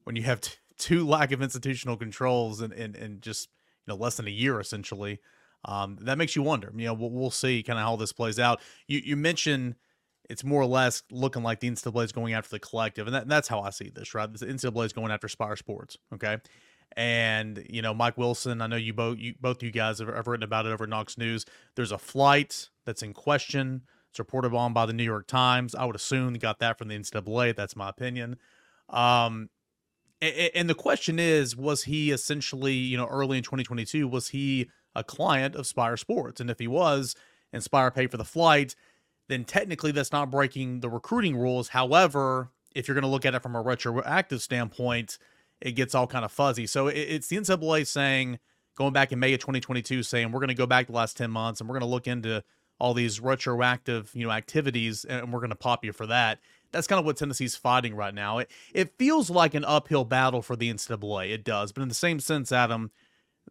when 0.04 0.16
you 0.16 0.22
have 0.22 0.40
t- 0.42 0.54
two 0.78 1.06
lack 1.06 1.32
of 1.32 1.42
institutional 1.42 1.96
controls 1.96 2.60
and 2.60 2.72
and 2.72 2.96
and 2.96 3.22
just 3.22 3.48
you 3.86 3.92
know 3.92 3.96
less 3.96 4.16
than 4.16 4.26
a 4.26 4.30
year 4.30 4.60
essentially, 4.60 5.20
um, 5.64 5.98
that 6.02 6.18
makes 6.18 6.36
you 6.36 6.42
wonder. 6.42 6.72
You 6.74 6.86
know, 6.86 6.94
we'll, 6.94 7.10
we'll 7.10 7.30
see 7.30 7.62
kind 7.62 7.78
of 7.78 7.84
how 7.84 7.96
this 7.96 8.12
plays 8.12 8.38
out. 8.38 8.60
You 8.86 9.00
you 9.04 9.16
mentioned 9.16 9.76
it's 10.28 10.44
more 10.44 10.60
or 10.60 10.66
less 10.66 11.02
looking 11.10 11.42
like 11.42 11.60
the 11.60 11.70
NCAA 11.70 12.04
is 12.04 12.12
going 12.12 12.34
after 12.34 12.50
the 12.50 12.58
collective, 12.58 13.06
and, 13.06 13.14
that, 13.14 13.22
and 13.22 13.30
that's 13.30 13.48
how 13.48 13.60
I 13.60 13.70
see 13.70 13.90
this. 13.90 14.14
Right, 14.14 14.32
the 14.32 14.46
NCAA 14.46 14.86
is 14.86 14.92
going 14.92 15.10
after 15.10 15.28
Spyre 15.28 15.56
Sports. 15.56 15.96
Okay, 16.14 16.38
and 16.96 17.64
you 17.68 17.82
know 17.82 17.94
Mike 17.94 18.16
Wilson. 18.16 18.60
I 18.60 18.66
know 18.66 18.76
you 18.76 18.92
both 18.92 19.18
you 19.18 19.34
both 19.40 19.62
you 19.62 19.70
guys 19.70 19.98
have, 19.98 20.08
have 20.08 20.26
written 20.26 20.44
about 20.44 20.66
it 20.66 20.72
over 20.72 20.86
Knox 20.86 21.18
News. 21.18 21.44
There's 21.74 21.92
a 21.92 21.98
flight 21.98 22.68
that's 22.84 23.02
in 23.02 23.12
question. 23.12 23.82
It's 24.16 24.18
reported 24.18 24.54
on 24.54 24.72
by 24.72 24.86
the 24.86 24.94
New 24.94 25.04
York 25.04 25.26
Times. 25.26 25.74
I 25.74 25.84
would 25.84 25.94
assume 25.94 26.32
they 26.32 26.38
got 26.38 26.58
that 26.60 26.78
from 26.78 26.88
the 26.88 26.98
NCAA. 26.98 27.54
That's 27.54 27.76
my 27.76 27.90
opinion. 27.90 28.38
Um, 28.88 29.50
and, 30.22 30.50
and 30.54 30.70
the 30.70 30.74
question 30.74 31.18
is, 31.18 31.54
was 31.54 31.84
he 31.84 32.12
essentially, 32.12 32.72
you 32.72 32.96
know, 32.96 33.08
early 33.08 33.36
in 33.36 33.44
2022, 33.44 34.08
was 34.08 34.28
he 34.28 34.70
a 34.94 35.04
client 35.04 35.54
of 35.54 35.66
Spyre 35.66 35.98
Sports? 35.98 36.40
And 36.40 36.48
if 36.48 36.58
he 36.58 36.66
was, 36.66 37.14
and 37.52 37.62
Spyre 37.62 37.90
paid 37.90 38.10
for 38.10 38.16
the 38.16 38.24
flight, 38.24 38.74
then 39.28 39.44
technically 39.44 39.92
that's 39.92 40.12
not 40.12 40.30
breaking 40.30 40.80
the 40.80 40.88
recruiting 40.88 41.36
rules. 41.36 41.68
However, 41.68 42.50
if 42.74 42.88
you're 42.88 42.94
going 42.94 43.02
to 43.02 43.08
look 43.08 43.26
at 43.26 43.34
it 43.34 43.42
from 43.42 43.54
a 43.54 43.60
retroactive 43.60 44.40
standpoint, 44.40 45.18
it 45.60 45.72
gets 45.72 45.94
all 45.94 46.06
kind 46.06 46.24
of 46.24 46.32
fuzzy. 46.32 46.66
So 46.66 46.86
it, 46.86 46.96
it's 46.96 47.28
the 47.28 47.36
NCAA 47.36 47.86
saying, 47.86 48.38
going 48.76 48.94
back 48.94 49.12
in 49.12 49.18
May 49.18 49.34
of 49.34 49.40
2022, 49.40 50.02
saying 50.02 50.32
we're 50.32 50.40
going 50.40 50.48
to 50.48 50.54
go 50.54 50.66
back 50.66 50.86
the 50.86 50.94
last 50.94 51.18
10 51.18 51.30
months 51.30 51.60
and 51.60 51.68
we're 51.68 51.78
going 51.78 51.86
to 51.86 51.94
look 51.94 52.06
into 52.06 52.42
all 52.78 52.94
these 52.94 53.20
retroactive, 53.20 54.10
you 54.14 54.26
know, 54.26 54.32
activities 54.32 55.04
and 55.04 55.32
we're 55.32 55.40
going 55.40 55.50
to 55.50 55.56
pop 55.56 55.84
you 55.84 55.92
for 55.92 56.06
that. 56.06 56.38
That's 56.72 56.86
kind 56.86 56.98
of 56.98 57.06
what 57.06 57.16
Tennessee's 57.16 57.56
fighting 57.56 57.94
right 57.94 58.14
now. 58.14 58.38
It 58.38 58.50
it 58.74 58.92
feels 58.98 59.30
like 59.30 59.54
an 59.54 59.64
uphill 59.64 60.04
battle 60.04 60.42
for 60.42 60.56
the 60.56 60.72
NCAA. 60.72 61.32
It 61.32 61.44
does, 61.44 61.72
but 61.72 61.82
in 61.82 61.88
the 61.88 61.94
same 61.94 62.20
sense, 62.20 62.52
Adam, 62.52 62.90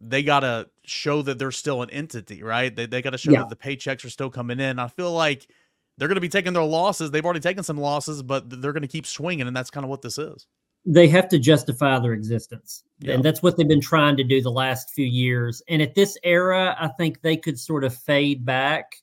they 0.00 0.22
got 0.22 0.40
to 0.40 0.68
show 0.84 1.22
that 1.22 1.38
they're 1.38 1.50
still 1.50 1.82
an 1.82 1.90
entity, 1.90 2.42
right? 2.42 2.74
They 2.74 2.86
they 2.86 3.02
got 3.02 3.10
to 3.10 3.18
show 3.18 3.32
yeah. 3.32 3.40
that 3.40 3.48
the 3.48 3.56
paychecks 3.56 4.04
are 4.04 4.10
still 4.10 4.30
coming 4.30 4.60
in. 4.60 4.78
I 4.78 4.88
feel 4.88 5.12
like 5.12 5.48
they're 5.96 6.08
going 6.08 6.16
to 6.16 6.20
be 6.20 6.28
taking 6.28 6.52
their 6.52 6.62
losses. 6.62 7.10
They've 7.10 7.24
already 7.24 7.40
taken 7.40 7.64
some 7.64 7.78
losses, 7.78 8.22
but 8.22 8.48
they're 8.48 8.74
going 8.74 8.82
to 8.82 8.88
keep 8.88 9.06
swinging, 9.06 9.46
and 9.46 9.56
that's 9.56 9.70
kind 9.70 9.84
of 9.84 9.90
what 9.90 10.02
this 10.02 10.18
is 10.18 10.46
they 10.86 11.08
have 11.08 11.28
to 11.28 11.38
justify 11.38 11.98
their 11.98 12.12
existence. 12.12 12.84
Yep. 13.00 13.14
And 13.16 13.24
that's 13.24 13.42
what 13.42 13.56
they've 13.56 13.66
been 13.66 13.80
trying 13.80 14.16
to 14.16 14.24
do 14.24 14.40
the 14.40 14.52
last 14.52 14.90
few 14.90 15.04
years. 15.04 15.60
And 15.68 15.82
at 15.82 15.96
this 15.96 16.16
era, 16.22 16.76
I 16.78 16.88
think 16.88 17.20
they 17.20 17.36
could 17.36 17.58
sort 17.58 17.82
of 17.82 17.94
fade 17.94 18.44
back 18.44 19.02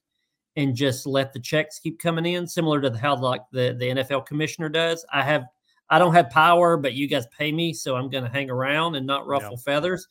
and 0.55 0.75
just 0.75 1.05
let 1.05 1.33
the 1.33 1.39
checks 1.39 1.79
keep 1.79 1.99
coming 1.99 2.25
in, 2.25 2.47
similar 2.47 2.81
to 2.81 2.95
how 2.97 3.15
like 3.15 3.41
the, 3.51 3.75
the 3.79 3.85
NFL 3.85 4.25
commissioner 4.25 4.69
does. 4.69 5.05
I 5.11 5.23
have 5.23 5.45
I 5.89 5.99
don't 5.99 6.13
have 6.13 6.29
power, 6.29 6.77
but 6.77 6.93
you 6.93 7.07
guys 7.07 7.27
pay 7.37 7.51
me, 7.51 7.73
so 7.73 7.95
I'm 7.95 8.09
gonna 8.09 8.29
hang 8.29 8.49
around 8.49 8.95
and 8.95 9.05
not 9.05 9.27
ruffle 9.27 9.51
yep. 9.51 9.59
feathers. 9.59 10.07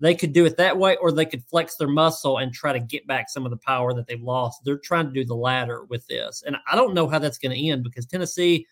They 0.00 0.16
could 0.16 0.32
do 0.32 0.44
it 0.44 0.56
that 0.56 0.76
way, 0.76 0.96
or 0.96 1.12
they 1.12 1.24
could 1.24 1.44
flex 1.44 1.76
their 1.76 1.88
muscle 1.88 2.38
and 2.38 2.52
try 2.52 2.72
to 2.72 2.80
get 2.80 3.06
back 3.06 3.30
some 3.30 3.44
of 3.44 3.50
the 3.50 3.56
power 3.58 3.94
that 3.94 4.08
they've 4.08 4.20
lost. 4.20 4.62
They're 4.64 4.78
trying 4.78 5.06
to 5.06 5.12
do 5.12 5.24
the 5.24 5.36
latter 5.36 5.84
with 5.84 6.04
this. 6.08 6.42
And 6.44 6.56
I 6.70 6.74
don't 6.74 6.92
know 6.92 7.06
how 7.06 7.20
that's 7.20 7.38
going 7.38 7.56
to 7.56 7.68
end 7.68 7.84
because 7.84 8.06
Tennessee 8.06 8.66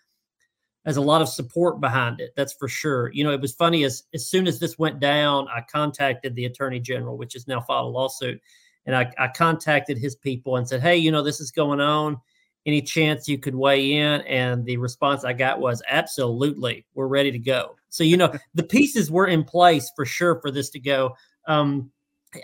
has 0.85 0.97
a 0.97 1.01
lot 1.01 1.23
of 1.23 1.29
support 1.29 1.81
behind 1.81 2.21
it. 2.21 2.33
That's 2.37 2.55
for 2.55 2.67
sure. 2.67 3.13
You 3.13 3.23
know, 3.23 3.31
it 3.31 3.41
was 3.41 3.53
funny 3.53 3.85
as 3.85 4.03
as 4.13 4.27
soon 4.29 4.49
as 4.49 4.59
this 4.59 4.77
went 4.77 4.99
down, 4.99 5.47
I 5.49 5.61
contacted 5.71 6.35
the 6.35 6.47
attorney 6.47 6.81
general, 6.81 7.17
which 7.17 7.35
has 7.35 7.47
now 7.47 7.61
filed 7.61 7.87
a 7.87 7.97
lawsuit, 7.97 8.41
and 8.87 8.97
I, 8.97 9.11
I 9.19 9.29
contacted 9.29 9.99
his 9.99 10.17
people 10.17 10.57
and 10.57 10.69
said, 10.69 10.81
"Hey, 10.81 10.97
you 10.97 11.11
know, 11.11 11.23
this 11.23 11.41
is 11.41 11.51
going 11.51 11.81
on. 11.81 12.19
Any 12.67 12.83
chance 12.83 13.29
you 13.29 13.39
could 13.39 13.55
weigh 13.55 13.93
in?" 13.93 14.21
And 14.23 14.65
the 14.65 14.77
response 14.77 15.25
I 15.25 15.33
got 15.33 15.61
was, 15.61 15.83
"Absolutely, 15.89 16.87
we're 16.95 17.07
ready 17.07 17.31
to 17.31 17.39
go." 17.39 17.77
So 17.89 18.05
you 18.05 18.17
know, 18.17 18.33
the 18.55 18.63
pieces 18.63 19.11
were 19.11 19.27
in 19.27 19.45
place 19.45 19.91
for 19.95 20.05
sure 20.05 20.41
for 20.41 20.51
this 20.51 20.71
to 20.71 20.81
go. 20.81 21.17
Um, 21.47 21.91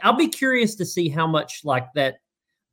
I'll 0.03 0.17
be 0.17 0.29
curious 0.29 0.75
to 0.77 0.85
see 0.85 1.09
how 1.09 1.27
much 1.27 1.61
like 1.65 1.93
that 1.95 2.17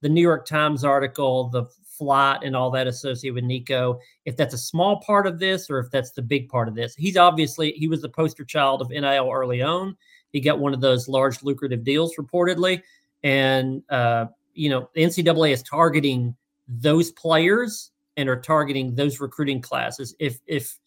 the 0.01 0.09
New 0.09 0.21
York 0.21 0.45
Times 0.45 0.83
article, 0.83 1.49
the 1.49 1.65
flight 1.97 2.39
and 2.43 2.55
all 2.55 2.71
that 2.71 2.87
associated 2.87 3.35
with 3.35 3.43
Nico, 3.43 3.99
if 4.25 4.35
that's 4.35 4.53
a 4.53 4.57
small 4.57 4.99
part 5.01 5.27
of 5.27 5.39
this 5.39 5.69
or 5.69 5.79
if 5.79 5.89
that's 5.91 6.11
the 6.11 6.21
big 6.21 6.49
part 6.49 6.67
of 6.67 6.75
this. 6.75 6.95
He's 6.95 7.17
obviously 7.17 7.71
he 7.73 7.87
was 7.87 8.01
the 8.01 8.09
poster 8.09 8.43
child 8.43 8.81
of 8.81 8.89
NIL 8.89 9.29
early 9.31 9.61
on. 9.61 9.95
He 10.31 10.41
got 10.41 10.59
one 10.59 10.73
of 10.73 10.81
those 10.81 11.07
large 11.07 11.43
lucrative 11.43 11.83
deals 11.83 12.15
reportedly, 12.19 12.81
and 13.23 13.81
uh, 13.89 14.27
you 14.53 14.69
know 14.69 14.89
the 14.93 15.03
NCAA 15.03 15.51
is 15.51 15.63
targeting 15.63 16.35
those 16.67 17.11
players 17.11 17.91
and 18.17 18.29
are 18.29 18.39
targeting 18.39 18.95
those 18.95 19.19
recruiting 19.19 19.61
classes. 19.61 20.15
If 20.19 20.39
if 20.45 20.77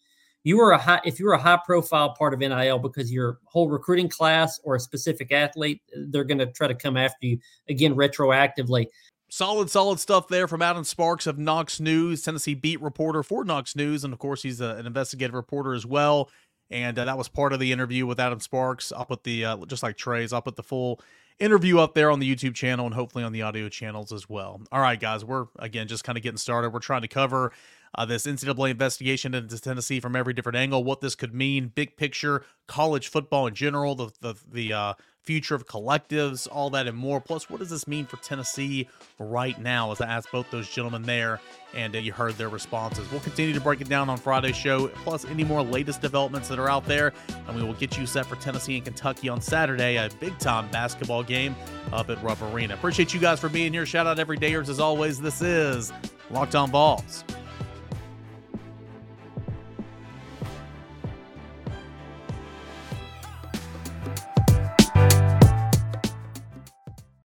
you 0.43 0.57
were 0.57 0.71
a 0.71 0.77
high 0.77 1.01
if 1.03 1.19
you 1.19 1.25
were 1.25 1.33
a 1.33 1.41
high 1.41 1.59
profile 1.65 2.15
part 2.17 2.33
of 2.33 2.39
NIL 2.39 2.79
because 2.79 3.11
your 3.11 3.39
whole 3.45 3.69
recruiting 3.69 4.09
class 4.09 4.59
or 4.63 4.75
a 4.75 4.79
specific 4.79 5.31
athlete, 5.31 5.81
they're 6.09 6.23
going 6.23 6.37
to 6.37 6.47
try 6.47 6.67
to 6.67 6.75
come 6.75 6.97
after 6.97 7.27
you 7.27 7.39
again 7.69 7.95
retroactively. 7.95 8.87
Solid, 9.29 9.69
solid 9.69 9.99
stuff 9.99 10.29
there 10.29 10.47
from 10.47 10.61
Adam 10.61 10.85
Sparks 10.85 11.27
of 11.27 11.37
Knox 11.37 11.81
News, 11.81 12.21
Tennessee 12.21 12.53
beat 12.53 12.81
reporter 12.81 13.23
for 13.23 13.43
Knox 13.43 13.75
News, 13.75 14.05
and 14.05 14.13
of 14.13 14.19
course 14.19 14.41
he's 14.41 14.61
a, 14.61 14.75
an 14.75 14.85
investigative 14.85 15.33
reporter 15.33 15.73
as 15.73 15.85
well. 15.85 16.29
And 16.69 16.97
uh, 16.97 17.03
that 17.03 17.17
was 17.17 17.27
part 17.27 17.51
of 17.51 17.59
the 17.59 17.73
interview 17.73 18.05
with 18.05 18.21
Adam 18.21 18.39
Sparks. 18.39 18.93
I'll 18.93 19.05
put 19.05 19.23
the 19.23 19.43
uh, 19.43 19.57
just 19.65 19.83
like 19.83 19.97
Trey's, 19.97 20.31
I'll 20.31 20.41
put 20.41 20.55
the 20.55 20.63
full 20.63 21.01
interview 21.39 21.79
up 21.79 21.93
there 21.93 22.09
on 22.09 22.19
the 22.19 22.35
YouTube 22.35 22.55
channel 22.55 22.85
and 22.85 22.95
hopefully 22.95 23.23
on 23.23 23.31
the 23.31 23.41
audio 23.41 23.69
channels 23.69 24.11
as 24.11 24.29
well. 24.29 24.61
All 24.71 24.81
right, 24.81 24.99
guys, 24.99 25.23
we're 25.23 25.45
again 25.59 25.87
just 25.87 26.03
kind 26.03 26.17
of 26.17 26.23
getting 26.23 26.37
started. 26.37 26.71
We're 26.71 26.79
trying 26.79 27.01
to 27.01 27.07
cover 27.07 27.51
uh, 27.95 28.05
this 28.05 28.25
NCAA 28.25 28.71
investigation 28.71 29.33
into 29.33 29.59
Tennessee 29.59 29.99
from 29.99 30.15
every 30.15 30.33
different 30.33 30.57
angle, 30.57 30.83
what 30.83 31.01
this 31.01 31.15
could 31.15 31.33
mean, 31.33 31.71
big 31.73 31.97
picture, 31.97 32.43
college 32.67 33.07
football 33.07 33.47
in 33.47 33.55
general, 33.55 33.95
the 33.95 34.11
the 34.21 34.35
the 34.51 34.73
uh, 34.73 34.93
future 35.27 35.55
of 35.55 35.67
collectives, 35.67 36.47
all 36.49 36.69
that 36.69 36.87
and 36.87 36.97
more. 36.97 37.19
Plus, 37.19 37.49
what 37.49 37.59
does 37.59 37.69
this 37.69 37.85
mean 37.85 38.05
for 38.05 38.15
Tennessee 38.17 38.87
right 39.19 39.59
now? 39.61 39.91
As 39.91 39.99
I 39.99 40.07
asked 40.07 40.31
both 40.31 40.49
those 40.51 40.69
gentlemen 40.69 41.03
there, 41.03 41.41
and 41.73 41.93
uh, 41.93 41.99
you 41.99 42.13
heard 42.13 42.35
their 42.35 42.47
responses. 42.47 43.11
We'll 43.11 43.19
continue 43.19 43.53
to 43.53 43.59
break 43.59 43.81
it 43.81 43.89
down 43.89 44.09
on 44.09 44.17
Friday's 44.17 44.55
show, 44.55 44.87
plus 44.87 45.25
any 45.25 45.43
more 45.43 45.61
latest 45.61 46.01
developments 46.01 46.47
that 46.47 46.59
are 46.59 46.69
out 46.69 46.85
there, 46.85 47.11
and 47.45 47.57
we 47.57 47.61
will 47.61 47.73
get 47.73 47.97
you 47.97 48.05
set 48.05 48.25
for 48.25 48.37
Tennessee 48.37 48.77
and 48.77 48.85
Kentucky 48.85 49.27
on 49.27 49.41
Saturday, 49.41 49.97
a 49.97 50.09
big 50.21 50.39
time 50.39 50.71
basketball 50.71 51.23
game 51.23 51.57
up 51.91 52.09
at 52.09 52.23
Rupp 52.23 52.41
Arena. 52.41 52.75
Appreciate 52.75 53.13
you 53.13 53.19
guys 53.19 53.37
for 53.37 53.49
being 53.49 53.73
here. 53.73 53.85
Shout 53.85 54.07
out 54.07 54.19
every 54.19 54.37
dayers 54.37 54.69
as 54.69 54.79
always. 54.79 55.19
This 55.19 55.41
is 55.41 55.91
Locked 56.31 56.55
On 56.55 56.71
Vols. 56.71 57.25